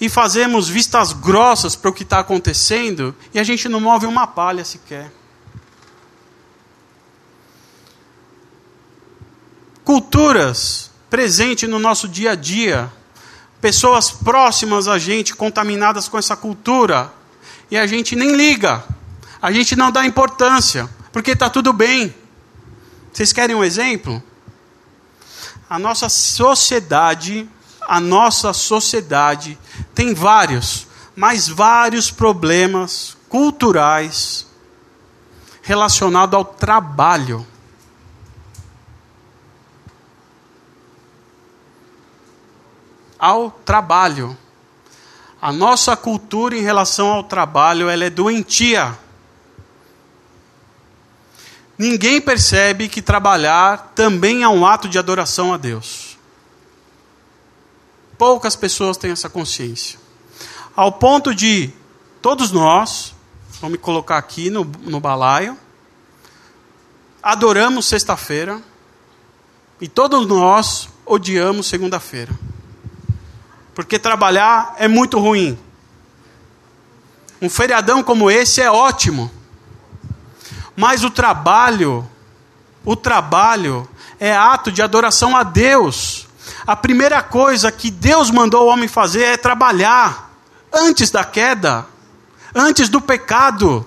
[0.00, 4.26] e fazemos vistas grossas para o que está acontecendo e a gente não move uma
[4.28, 5.10] palha sequer.
[9.82, 12.92] Culturas presentes no nosso dia a dia,
[13.60, 17.12] pessoas próximas a gente contaminadas com essa cultura
[17.72, 18.84] e a gente nem liga,
[19.40, 22.14] a gente não dá importância, porque está tudo bem.
[23.10, 24.22] Vocês querem um exemplo?
[25.70, 27.48] A nossa sociedade,
[27.80, 29.58] a nossa sociedade
[29.94, 34.46] tem vários, mas vários problemas culturais
[35.62, 37.46] relacionados ao trabalho.
[43.18, 44.36] Ao trabalho.
[45.42, 48.96] A nossa cultura em relação ao trabalho, ela é doentia.
[51.76, 56.16] Ninguém percebe que trabalhar também é um ato de adoração a Deus.
[58.16, 59.98] Poucas pessoas têm essa consciência.
[60.76, 61.72] Ao ponto de
[62.20, 63.12] todos nós,
[63.60, 65.58] vou me colocar aqui no, no balaio,
[67.20, 68.62] adoramos sexta-feira
[69.80, 72.32] e todos nós odiamos segunda-feira.
[73.74, 75.58] Porque trabalhar é muito ruim.
[77.40, 79.30] Um feriadão como esse é ótimo.
[80.76, 82.08] Mas o trabalho,
[82.84, 83.88] o trabalho
[84.20, 86.28] é ato de adoração a Deus.
[86.66, 90.30] A primeira coisa que Deus mandou o homem fazer é trabalhar.
[90.72, 91.86] Antes da queda,
[92.54, 93.86] antes do pecado,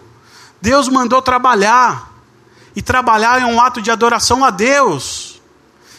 [0.61, 2.11] Deus mandou trabalhar.
[2.75, 5.41] E trabalhar é um ato de adoração a Deus.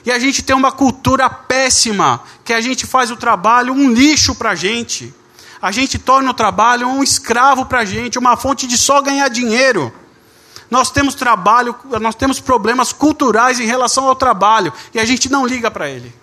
[0.05, 4.35] E a gente tem uma cultura péssima, que a gente faz o trabalho um lixo
[4.35, 5.13] para a gente.
[5.61, 9.29] A gente torna o trabalho um escravo para a gente, uma fonte de só ganhar
[9.29, 9.93] dinheiro.
[10.71, 15.45] Nós temos trabalho, nós temos problemas culturais em relação ao trabalho e a gente não
[15.45, 16.15] liga para ele.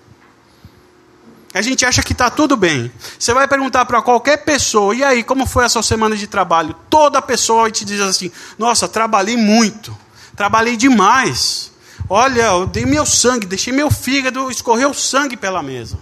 [1.54, 2.92] A gente acha que está tudo bem.
[3.20, 6.76] Você vai perguntar para qualquer pessoa, e aí, como foi a sua semana de trabalho?
[6.90, 9.96] Toda pessoa te dizer assim: Nossa, trabalhei muito,
[10.36, 11.72] trabalhei demais.
[12.10, 16.00] Olha, eu dei meu sangue, deixei meu fígado, escorreu sangue pela mesa.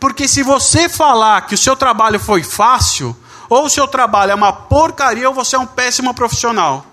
[0.00, 3.14] Porque se você falar que o seu trabalho foi fácil,
[3.50, 6.86] ou o seu trabalho é uma porcaria, ou você é um péssimo profissional.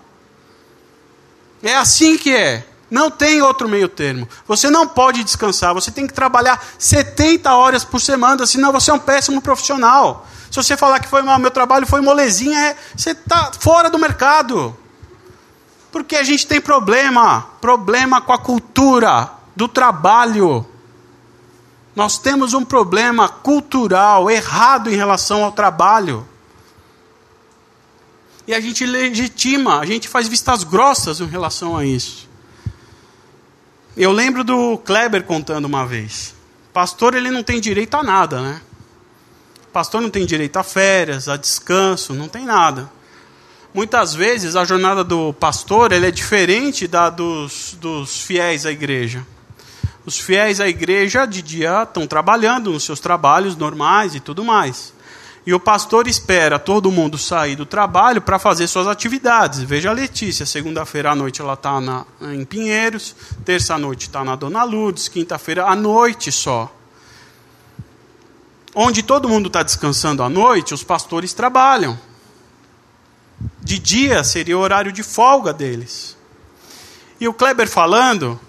[1.62, 2.66] É assim que é.
[2.90, 4.28] Não tem outro meio termo.
[4.46, 5.74] Você não pode descansar.
[5.74, 10.26] Você tem que trabalhar 70 horas por semana, senão você é um péssimo profissional.
[10.50, 13.98] Se você falar que foi mal, meu trabalho foi molezinha, é, você está fora do
[13.98, 14.76] mercado.
[15.92, 20.66] Porque a gente tem problema, problema com a cultura do trabalho.
[21.98, 26.24] Nós temos um problema cultural errado em relação ao trabalho.
[28.46, 32.28] E a gente legitima, a gente faz vistas grossas em relação a isso.
[33.96, 36.36] Eu lembro do Kleber contando uma vez.
[36.72, 38.60] Pastor, ele não tem direito a nada, né?
[39.72, 42.88] Pastor não tem direito a férias, a descanso, não tem nada.
[43.74, 49.26] Muitas vezes a jornada do pastor ele é diferente da dos, dos fiéis à igreja.
[50.08, 54.94] Os fiéis à igreja de dia estão trabalhando nos seus trabalhos normais e tudo mais.
[55.44, 59.60] E o pastor espera todo mundo sair do trabalho para fazer suas atividades.
[59.60, 61.78] Veja a Letícia, segunda-feira à noite ela está
[62.22, 66.74] em Pinheiros, terça à noite está na Dona Lourdes, quinta-feira à noite só.
[68.74, 72.00] Onde todo mundo está descansando à noite, os pastores trabalham.
[73.60, 76.16] De dia seria o horário de folga deles.
[77.20, 78.40] E o Kleber falando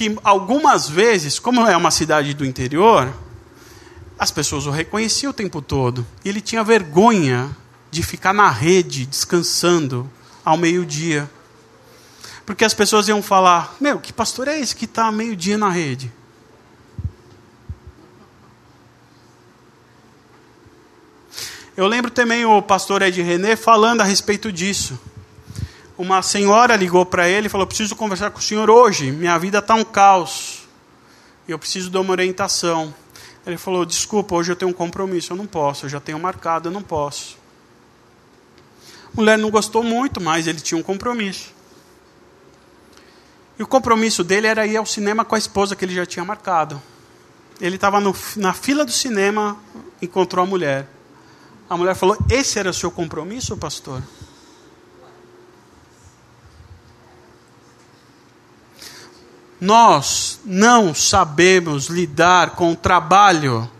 [0.00, 3.12] que algumas vezes, como é uma cidade do interior,
[4.18, 6.06] as pessoas o reconheciam o tempo todo.
[6.24, 7.54] E ele tinha vergonha
[7.90, 10.10] de ficar na rede descansando
[10.42, 11.30] ao meio-dia.
[12.46, 16.10] Porque as pessoas iam falar: Meu, que pastor é esse que está meio-dia na rede?
[21.76, 24.98] Eu lembro também o pastor Ed René falando a respeito disso
[26.00, 29.58] uma senhora ligou para ele e falou: Preciso conversar com o senhor hoje, minha vida
[29.58, 30.66] está um caos.
[31.46, 32.94] Eu preciso de uma orientação.
[33.46, 36.68] Ele falou: Desculpa, hoje eu tenho um compromisso, eu não posso, eu já tenho marcado,
[36.68, 37.36] eu não posso.
[39.12, 41.52] A mulher não gostou muito, mas ele tinha um compromisso.
[43.58, 46.24] E o compromisso dele era ir ao cinema com a esposa que ele já tinha
[46.24, 46.80] marcado.
[47.60, 48.00] Ele estava
[48.36, 49.58] na fila do cinema,
[50.00, 50.88] encontrou a mulher.
[51.68, 54.02] A mulher falou: Esse era o seu compromisso, pastor?
[59.60, 63.70] Nós não sabemos lidar com o trabalho.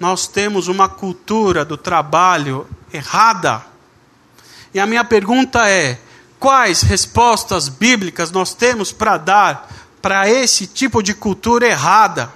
[0.00, 3.64] Nós temos uma cultura do trabalho errada.
[4.74, 6.00] E a minha pergunta é:
[6.40, 12.32] quais respostas bíblicas nós temos para dar para esse tipo de cultura errada?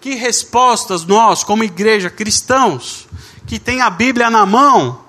[0.00, 3.06] Que respostas nós, como igreja cristãos,
[3.46, 5.04] que tem a Bíblia na mão,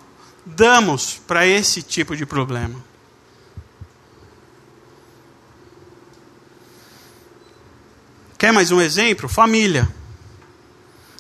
[0.45, 2.92] damos para esse tipo de problema?
[8.43, 9.29] Quer mais um exemplo?
[9.29, 9.87] Família.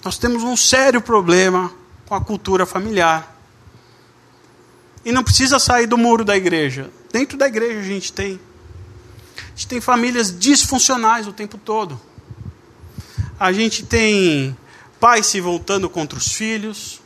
[0.03, 1.71] Nós temos um sério problema
[2.05, 3.39] com a cultura familiar.
[5.05, 6.91] E não precisa sair do muro da igreja.
[7.13, 8.37] Dentro da igreja a gente tem.
[9.37, 11.97] A gente tem famílias disfuncionais o tempo todo.
[13.39, 14.53] A gente tem
[14.99, 16.99] pais se voltando contra os filhos,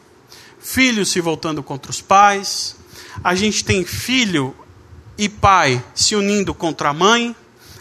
[0.60, 2.75] filhos se voltando contra os pais.
[3.23, 4.56] A gente tem filho
[5.15, 7.36] e pai se unindo contra a mãe.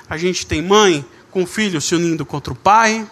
[0.06, 1.02] A gente tem mãe
[1.36, 3.06] com filhos se unindo contra o pai.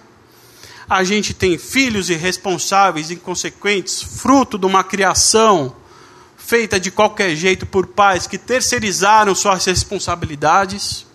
[0.89, 5.77] A gente tem filhos irresponsáveis, inconsequentes, fruto de uma criação
[6.35, 11.07] feita de qualquer jeito por pais que terceirizaram suas responsabilidades.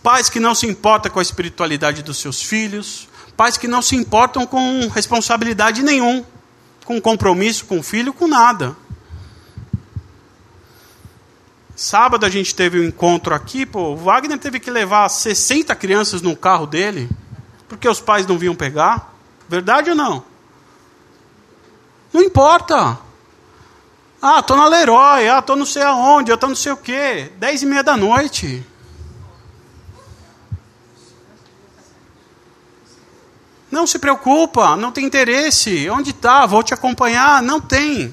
[0.00, 3.08] Pais que não se importam com a espiritualidade dos seus filhos.
[3.36, 6.24] Pais que não se importam com responsabilidade nenhum,
[6.84, 8.76] com compromisso com o filho, com nada.
[11.78, 16.20] Sábado a gente teve um encontro aqui, pô, o Wagner teve que levar 60 crianças
[16.20, 17.08] no carro dele,
[17.68, 19.14] porque os pais não vinham pegar.
[19.48, 20.24] Verdade ou não?
[22.12, 22.98] Não importa.
[24.20, 27.30] Ah, tô na Leroy, ah, tô não sei aonde, eu tô não sei o quê.
[27.36, 28.66] Dez e meia da noite.
[33.70, 35.88] Não se preocupa, não tem interesse.
[35.88, 36.44] Onde está?
[36.44, 37.40] Vou te acompanhar.
[37.40, 38.12] Não tem.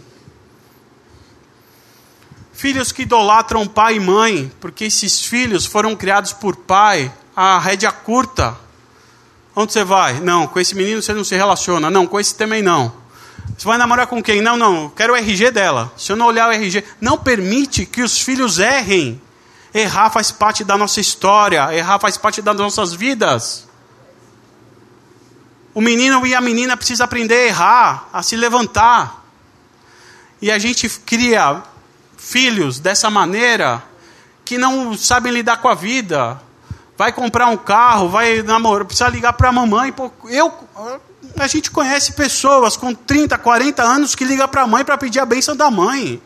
[2.66, 7.92] Filhos que idolatram pai e mãe, porque esses filhos foram criados por pai, a rédea
[7.92, 8.58] curta.
[9.56, 10.20] Onde você vai?
[10.20, 11.92] Não, com esse menino você não se relaciona.
[11.92, 12.92] Não, com esse também não.
[13.56, 14.42] Você vai namorar com quem?
[14.42, 15.94] Não, não, quero o RG dela.
[15.96, 19.22] Se eu não olhar o RG, não permite que os filhos errem.
[19.72, 23.68] Errar faz parte da nossa história, errar faz parte das nossas vidas.
[25.72, 29.24] O menino e a menina precisam aprender a errar, a se levantar.
[30.42, 31.64] E a gente cria
[32.26, 33.84] filhos dessa maneira
[34.44, 36.42] que não sabem lidar com a vida.
[36.98, 39.94] Vai comprar um carro, vai namorar, precisa ligar para a mamãe.
[40.26, 40.54] Eu,
[41.38, 45.20] a gente conhece pessoas com 30, 40 anos que ligam para a mãe para pedir
[45.20, 46.22] a bênção da mãe.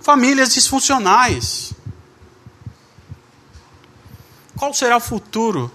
[0.00, 1.72] Famílias disfuncionais.
[4.56, 5.72] Qual será o futuro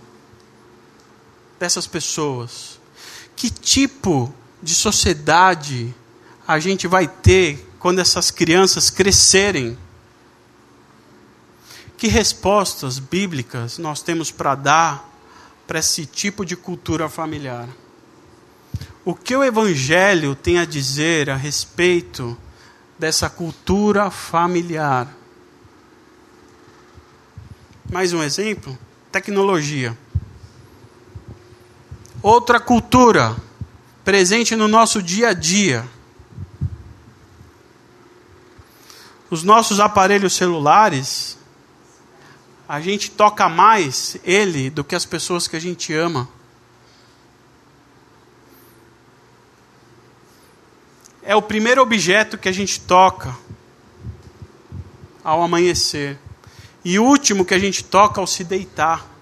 [1.59, 2.78] dessas pessoas?
[3.38, 5.93] que tipo de sociedade
[6.47, 9.77] a gente vai ter quando essas crianças crescerem?
[11.97, 15.09] Que respostas bíblicas nós temos para dar
[15.65, 17.67] para esse tipo de cultura familiar?
[19.03, 22.37] O que o Evangelho tem a dizer a respeito
[22.97, 25.13] dessa cultura familiar?
[27.91, 28.77] Mais um exemplo:
[29.11, 29.97] tecnologia.
[32.21, 33.35] Outra cultura
[34.07, 35.85] presente no nosso dia a dia.
[39.29, 41.37] Os nossos aparelhos celulares,
[42.69, 46.29] a gente toca mais ele do que as pessoas que a gente ama.
[51.21, 53.37] É o primeiro objeto que a gente toca
[55.21, 56.17] ao amanhecer.
[56.81, 59.16] E o último que a gente toca ao se deitar.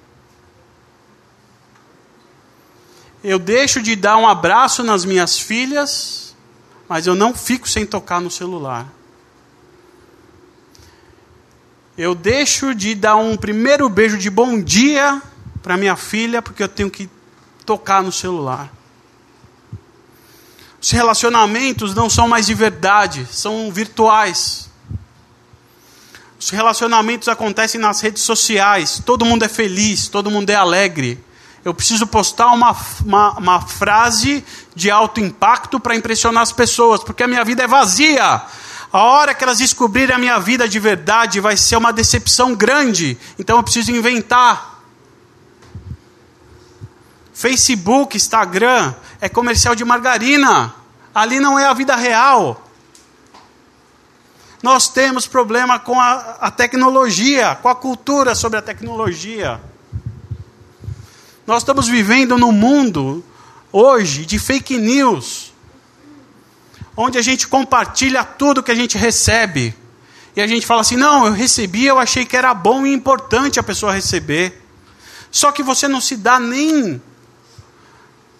[3.28, 6.36] Eu deixo de dar um abraço nas minhas filhas,
[6.88, 8.86] mas eu não fico sem tocar no celular.
[11.97, 15.19] Eu deixo de dar um primeiro beijo de bom dia
[15.63, 17.09] para minha filha, porque eu tenho que
[17.65, 18.71] tocar no celular.
[20.80, 24.69] Os relacionamentos não são mais de verdade, são virtuais.
[26.39, 31.24] Os relacionamentos acontecem nas redes sociais, todo mundo é feliz, todo mundo é alegre.
[31.66, 34.45] Eu preciso postar uma, uma, uma frase
[34.76, 38.43] de alto impacto para impressionar as pessoas, porque a minha vida é vazia.
[38.93, 43.18] A hora que elas descobrirem a minha vida de verdade, vai ser uma decepção grande.
[43.39, 44.80] Então eu preciso inventar.
[47.34, 50.72] Facebook, Instagram, é comercial de margarina.
[51.16, 52.63] Ali não é a vida real.
[54.61, 59.59] Nós temos problema com a, a tecnologia, com a cultura sobre a tecnologia.
[61.46, 63.24] Nós estamos vivendo num mundo
[63.72, 65.54] hoje de fake news,
[66.98, 69.76] onde a gente compartilha tudo que a gente recebe.
[70.36, 73.60] E a gente fala assim: não, eu recebi, eu achei que era bom e importante
[73.60, 74.60] a pessoa receber.
[75.30, 77.00] Só que você não se dá nem,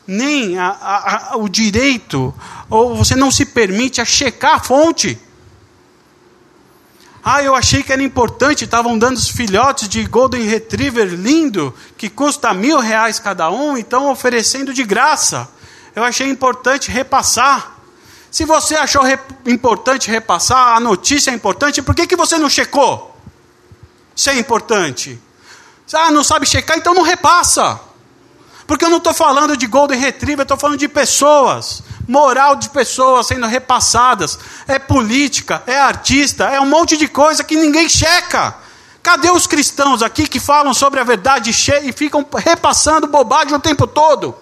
[0.08, 2.34] nem a, a, a, o direito,
[2.72, 5.16] ou você não se permite a checar a fonte.
[7.28, 12.08] Ah, eu achei que era importante, estavam dando os filhotes de Golden Retriever lindo, que
[12.08, 15.50] custa mil reais cada um, então oferecendo de graça.
[15.96, 17.78] Eu achei importante repassar.
[18.30, 19.02] Se você achou
[19.48, 23.20] importante repassar, a notícia é importante, por que, que você não checou?
[24.16, 25.20] Se é importante.
[25.94, 27.80] Ah, não sabe checar, então não repassa.
[28.68, 33.28] Porque eu não estou falando de Golden Retriever, estou falando de pessoas moral de pessoas
[33.28, 34.38] sendo repassadas,
[34.68, 38.56] é política, é artista, é um monte de coisa que ninguém checa.
[39.02, 43.86] Cadê os cristãos aqui que falam sobre a verdade e ficam repassando bobagem o tempo
[43.86, 44.36] todo?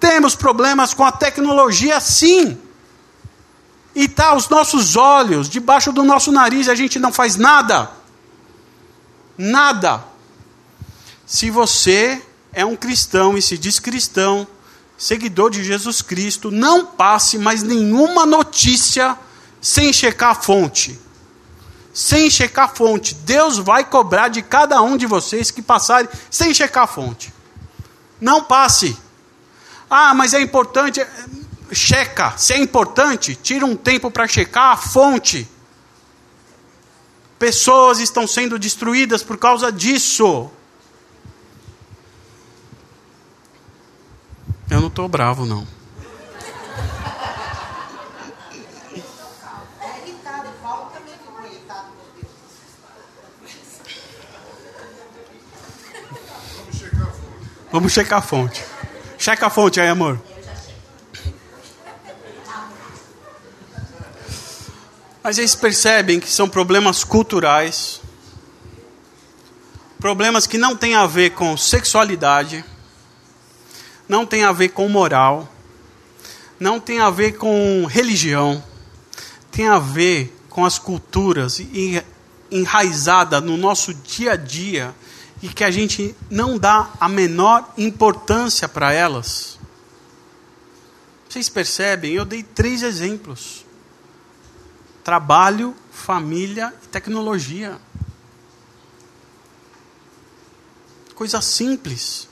[0.00, 2.58] Temos problemas com a tecnologia, sim.
[3.94, 7.90] E está aos nossos olhos, debaixo do nosso nariz, a gente não faz nada.
[9.36, 10.02] Nada.
[11.26, 12.22] Se você
[12.52, 14.46] é um cristão e se diz cristão,
[15.02, 19.18] seguidor de Jesus Cristo, não passe mais nenhuma notícia
[19.60, 20.96] sem checar a fonte.
[21.92, 23.12] Sem checar a fonte.
[23.12, 27.34] Deus vai cobrar de cada um de vocês que passarem sem checar a fonte.
[28.20, 28.96] Não passe.
[29.90, 31.04] Ah, mas é importante.
[31.72, 32.34] Checa.
[32.38, 35.48] Se é importante, tira um tempo para checar a fonte.
[37.40, 40.48] Pessoas estão sendo destruídas por causa disso.
[44.92, 45.66] Estou bravo, não.
[57.72, 58.62] Vamos checar a fonte.
[59.16, 60.20] Checa a fonte aí, amor.
[65.22, 68.02] Mas eles percebem que são problemas culturais,
[69.98, 72.62] problemas que não têm a ver com sexualidade,
[74.08, 75.48] não tem a ver com moral,
[76.58, 78.62] não tem a ver com religião,
[79.50, 81.60] tem a ver com as culturas
[82.50, 84.94] enraizada no nosso dia a dia
[85.42, 89.58] e que a gente não dá a menor importância para elas.
[91.28, 92.12] Vocês percebem?
[92.12, 93.64] Eu dei três exemplos:
[95.02, 97.78] trabalho, família e tecnologia.
[101.14, 102.28] Coisa simples.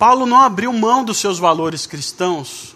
[0.00, 2.74] Paulo não abriu mão dos seus valores cristãos.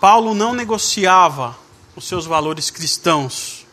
[0.00, 1.54] Paulo não negociava
[1.94, 3.66] os seus valores cristãos.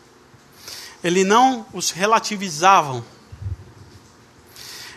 [1.02, 3.02] Ele não os relativizava.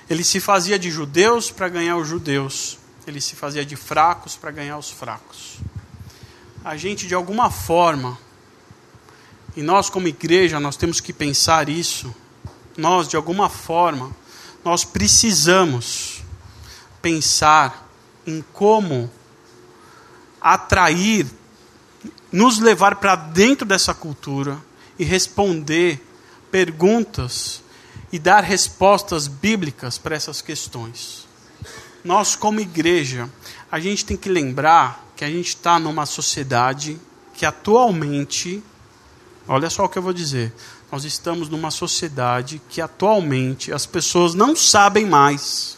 [0.09, 2.77] Ele se fazia de judeus para ganhar os judeus.
[3.07, 5.59] Ele se fazia de fracos para ganhar os fracos.
[6.61, 8.19] A gente, de alguma forma,
[9.55, 12.13] e nós como igreja, nós temos que pensar isso.
[12.75, 14.13] Nós, de alguma forma,
[14.61, 16.16] nós precisamos
[17.07, 17.89] pensar
[18.25, 19.09] em como
[20.41, 21.25] atrair,
[22.29, 24.61] nos levar para dentro dessa cultura
[24.99, 26.05] e responder
[26.51, 27.63] perguntas
[28.11, 31.25] e dar respostas bíblicas para essas questões.
[32.03, 33.29] Nós, como igreja,
[33.71, 36.99] a gente tem que lembrar que a gente está numa sociedade
[37.33, 38.61] que atualmente,
[39.47, 40.53] olha só o que eu vou dizer,
[40.91, 45.77] nós estamos numa sociedade que atualmente as pessoas não sabem mais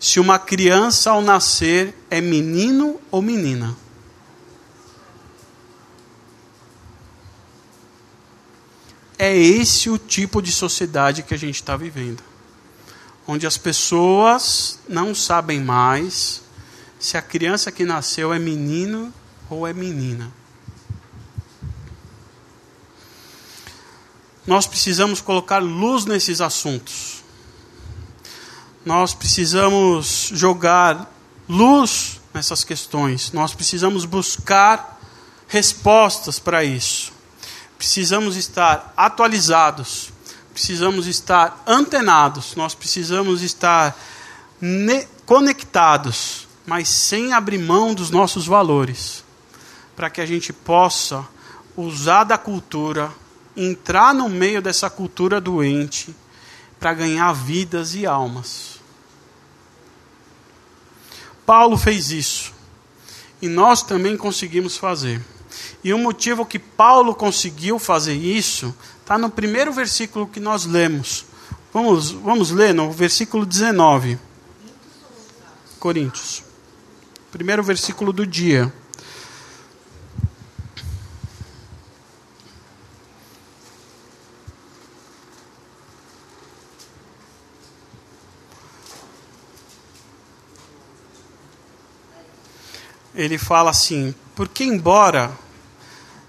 [0.00, 3.76] se uma criança ao nascer é menino ou menina.
[9.18, 12.22] É esse o tipo de sociedade que a gente está vivendo.
[13.26, 16.42] Onde as pessoas não sabem mais
[17.00, 19.12] se a criança que nasceu é menino
[19.50, 20.32] ou é menina.
[24.46, 27.17] Nós precisamos colocar luz nesses assuntos.
[28.88, 31.12] Nós precisamos jogar
[31.46, 33.32] luz nessas questões.
[33.32, 34.98] Nós precisamos buscar
[35.46, 37.12] respostas para isso.
[37.76, 40.10] Precisamos estar atualizados.
[40.54, 42.56] Precisamos estar antenados.
[42.56, 43.94] Nós precisamos estar
[45.26, 49.22] conectados, mas sem abrir mão dos nossos valores,
[49.94, 51.28] para que a gente possa
[51.76, 53.12] usar da cultura,
[53.54, 56.16] entrar no meio dessa cultura doente
[56.80, 58.77] para ganhar vidas e almas.
[61.48, 62.52] Paulo fez isso.
[63.40, 65.18] E nós também conseguimos fazer.
[65.82, 71.24] E o motivo que Paulo conseguiu fazer isso está no primeiro versículo que nós lemos.
[71.72, 74.18] Vamos, vamos ler no versículo 19.
[75.80, 76.42] Coríntios.
[77.32, 78.70] Primeiro versículo do dia.
[93.18, 95.32] Ele fala assim: porque embora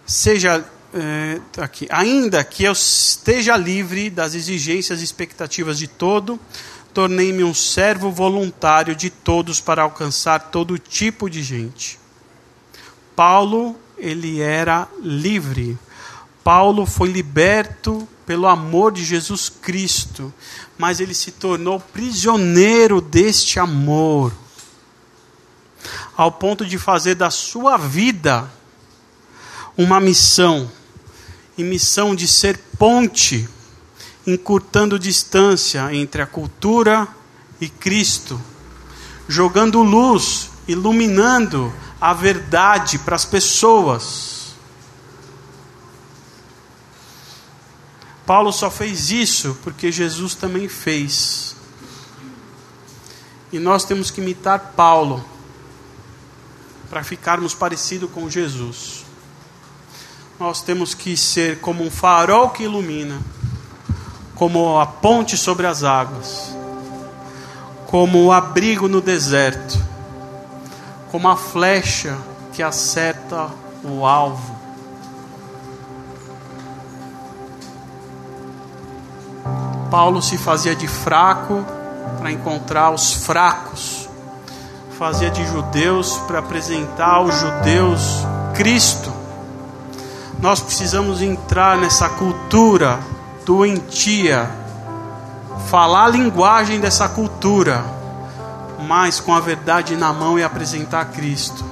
[0.06, 6.40] seja é, aqui, ainda que eu esteja livre das exigências e expectativas de todo,
[6.92, 12.00] tornei-me um servo voluntário de todos para alcançar todo tipo de gente.
[13.16, 15.78] Paulo, ele era livre.
[16.44, 20.34] Paulo foi liberto pelo amor de Jesus Cristo,
[20.78, 24.34] mas ele se tornou prisioneiro deste amor
[26.20, 28.52] ao ponto de fazer da sua vida
[29.78, 30.70] uma missão,
[31.58, 33.48] e missão de ser ponte,
[34.28, 37.08] encurtando distância entre a cultura
[37.62, 38.38] e Cristo,
[39.30, 44.56] jogando luz, iluminando a verdade para as pessoas.
[48.26, 51.56] Paulo só fez isso porque Jesus também fez.
[53.54, 55.39] E nós temos que imitar Paulo
[56.90, 59.06] para ficarmos parecidos com Jesus.
[60.40, 63.20] Nós temos que ser como um farol que ilumina,
[64.36, 66.56] como a ponte sobre as águas,
[67.86, 69.78] como o abrigo no deserto,
[71.12, 72.18] como a flecha
[72.54, 73.50] que acerta
[73.84, 74.58] o alvo.
[79.92, 81.66] Paulo se fazia de fraco
[82.20, 83.99] para encontrar os fracos
[85.00, 88.02] fazia de judeus para apresentar aos judeus
[88.54, 89.10] Cristo.
[90.42, 93.00] Nós precisamos entrar nessa cultura
[93.46, 94.52] doentia,
[95.70, 97.82] falar a linguagem dessa cultura,
[98.86, 101.64] mas com a verdade na mão e apresentar Cristo.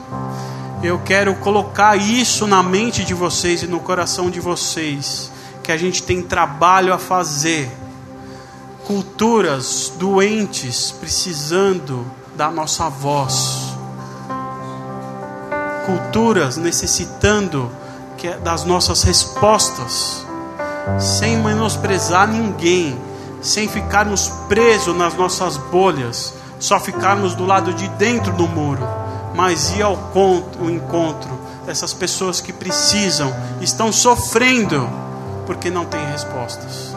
[0.81, 5.29] Eu quero colocar isso na mente de vocês e no coração de vocês,
[5.61, 7.69] que a gente tem trabalho a fazer.
[8.85, 13.75] Culturas doentes precisando da nossa voz.
[15.85, 17.69] Culturas necessitando
[18.43, 20.25] das nossas respostas,
[20.99, 22.99] sem menosprezar ninguém,
[23.41, 28.87] sem ficarmos presos nas nossas bolhas, só ficarmos do lado de dentro do muro,
[29.35, 29.97] mas ir ao
[30.61, 31.29] encontro
[31.65, 34.87] dessas pessoas que precisam, estão sofrendo
[35.45, 36.95] porque não têm respostas.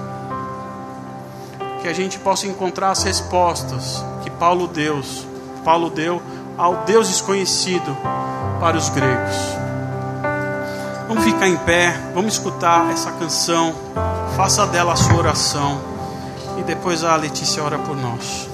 [1.82, 5.02] Que a gente possa encontrar as respostas que Paulo deu
[5.64, 6.22] Paulo deu
[6.56, 7.96] ao Deus desconhecido
[8.60, 9.36] para os gregos.
[11.08, 13.74] Vamos ficar em pé, vamos escutar essa canção,
[14.36, 15.80] faça dela a sua oração
[16.58, 18.48] E depois a Letícia ora por nós.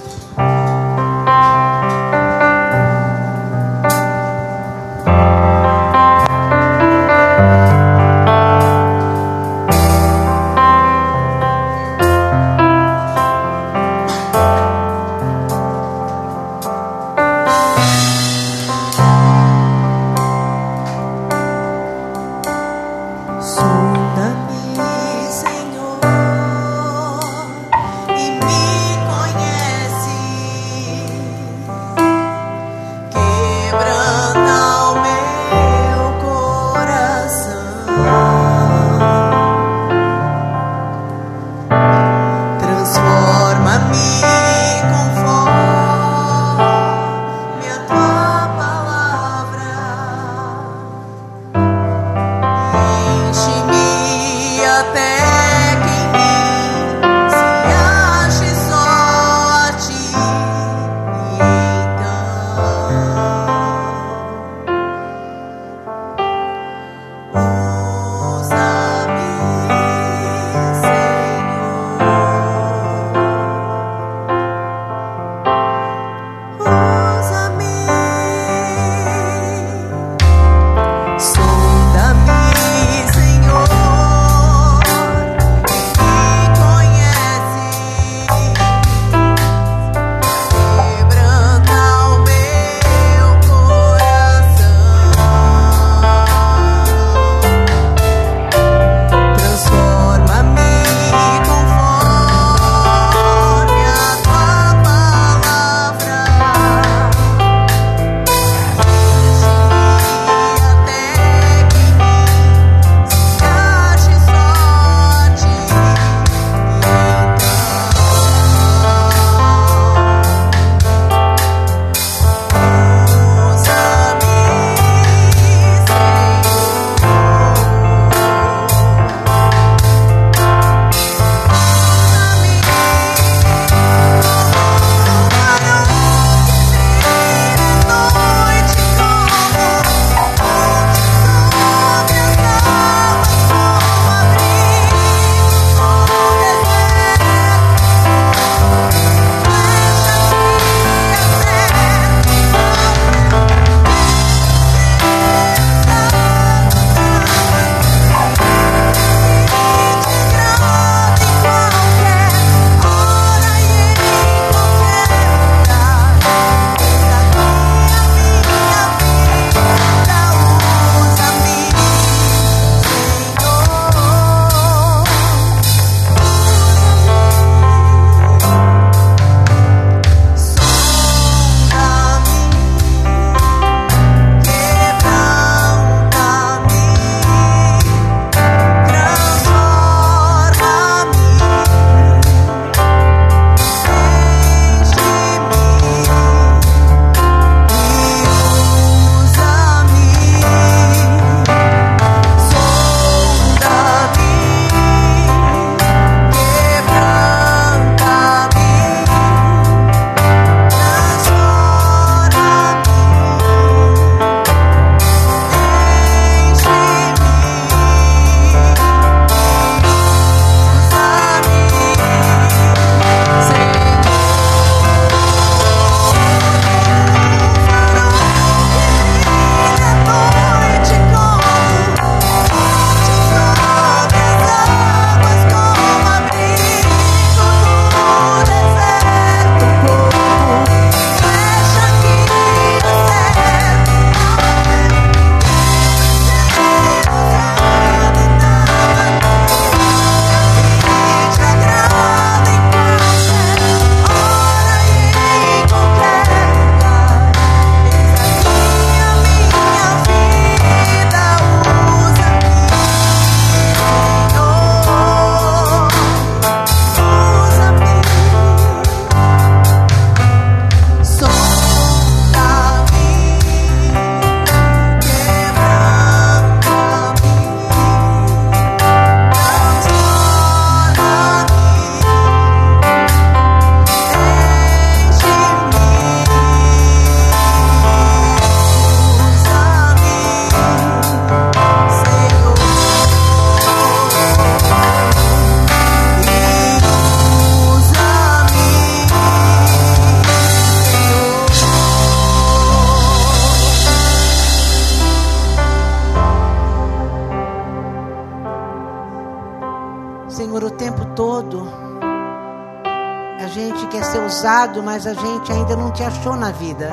[315.97, 316.91] Te achou na vida.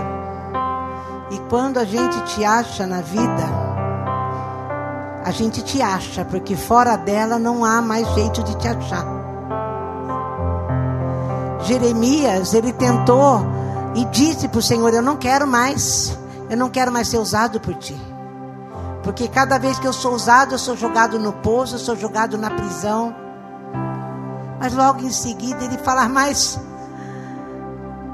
[1.31, 3.45] E quando a gente te acha na vida,
[5.23, 9.05] a gente te acha, porque fora dela não há mais jeito de te achar.
[11.61, 13.41] Jeremias, ele tentou
[13.95, 16.17] e disse para o Senhor: Eu não quero mais,
[16.49, 17.97] eu não quero mais ser usado por ti.
[19.03, 22.39] Porque cada vez que eu sou usado, eu sou jogado no poço, eu sou jogado
[22.39, 23.15] na prisão.
[24.59, 26.59] Mas logo em seguida ele fala: Mas,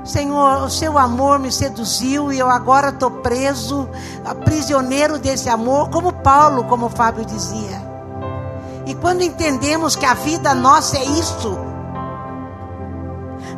[0.05, 3.89] Senhor, o seu amor me seduziu e eu agora estou preso,
[4.45, 7.81] prisioneiro desse amor, como Paulo, como Fábio dizia.
[8.87, 11.57] E quando entendemos que a vida nossa é isso,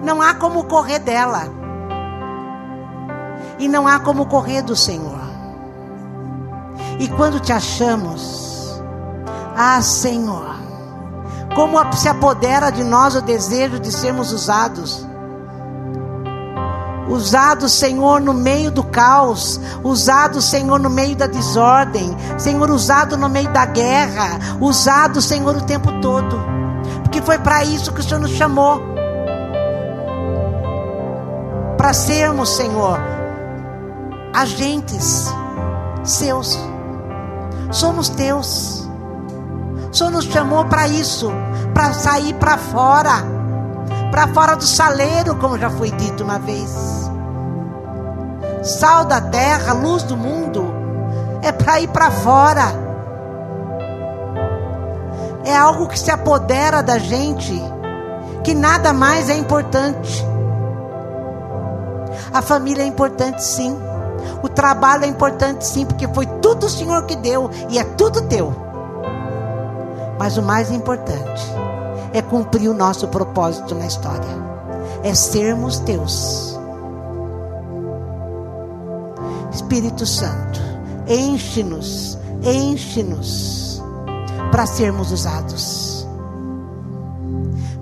[0.03, 1.45] não há como correr dela,
[3.59, 5.21] e não há como correr do Senhor.
[6.99, 8.83] E quando te achamos,
[9.57, 10.57] ah Senhor,
[11.55, 15.07] como se apodera de nós o desejo de sermos usados.
[17.09, 23.29] Usado, Senhor, no meio do caos, usado, Senhor, no meio da desordem, Senhor, usado no
[23.29, 26.39] meio da guerra, usado, Senhor, o tempo todo,
[27.03, 28.81] porque foi para isso que o Senhor nos chamou.
[31.77, 32.99] Para sermos, Senhor,
[34.33, 35.27] agentes
[36.05, 36.59] seus.
[37.71, 38.89] Somos teus.
[39.91, 41.31] O Senhor nos chamou para isso,
[41.75, 43.25] para sair para fora,
[44.13, 46.71] para fora do saleiro, como já foi dito uma vez.
[48.63, 50.63] Sal da terra, luz do mundo,
[51.41, 52.75] é para ir para fora.
[55.47, 57.59] É algo que se apodera da gente,
[58.45, 60.25] que nada mais é importante.
[62.35, 63.75] A família é importante, sim.
[64.43, 68.29] O trabalho é importante sim, porque foi tudo o Senhor que deu e é tudo
[68.29, 68.55] teu.
[70.19, 71.62] Mas o mais importante
[72.13, 74.29] é cumprir o nosso propósito na história.
[75.03, 76.59] É sermos teus.
[79.53, 80.61] Espírito Santo,
[81.07, 83.83] enche-nos, enche-nos
[84.51, 86.07] para sermos usados.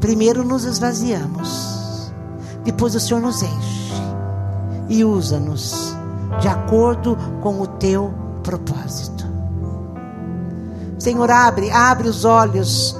[0.00, 2.12] Primeiro nos esvaziamos,
[2.64, 3.92] depois o Senhor nos enche
[4.88, 5.94] e usa-nos
[6.40, 8.12] de acordo com o teu
[8.42, 9.28] propósito.
[10.98, 12.96] Senhor, abre, abre os olhos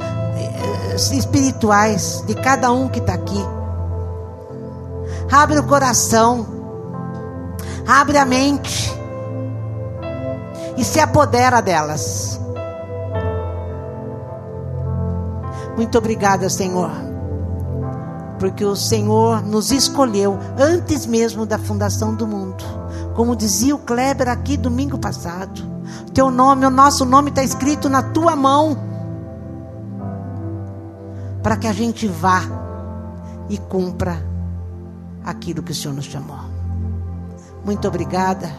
[1.08, 3.40] eh, espirituais de cada um que está aqui.
[5.30, 6.46] Abre o coração,
[7.86, 8.92] abre a mente
[10.76, 12.40] e se apodera delas.
[15.76, 16.90] Muito obrigada, Senhor,
[18.38, 22.80] porque o Senhor nos escolheu antes mesmo da fundação do mundo
[23.14, 25.60] como dizia o Kleber aqui domingo passado.
[26.14, 28.89] Teu nome, o nosso nome está escrito na tua mão.
[31.42, 32.42] Para que a gente vá
[33.48, 34.24] e cumpra
[35.24, 36.38] aquilo que o Senhor nos chamou.
[37.64, 38.50] Muito obrigada.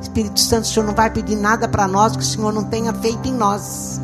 [0.00, 2.92] Espírito Santo, o Senhor não vai pedir nada para nós que o Senhor não tenha
[2.92, 4.00] feito em nós.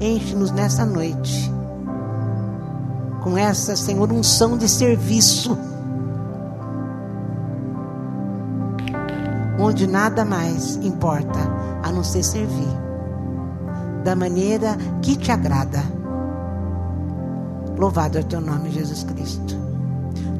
[0.00, 1.52] Enche-nos nessa noite
[3.22, 5.56] com essa, Senhor, unção de serviço
[9.58, 11.38] onde nada mais importa
[11.82, 12.68] a não ser servir
[14.04, 15.82] da maneira que te agrada.
[17.76, 19.56] Louvado é o teu nome, Jesus Cristo.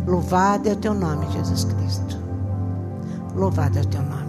[0.07, 2.19] Louvado é o teu nome, Jesus Cristo.
[3.35, 4.24] Louvado é o teu nome.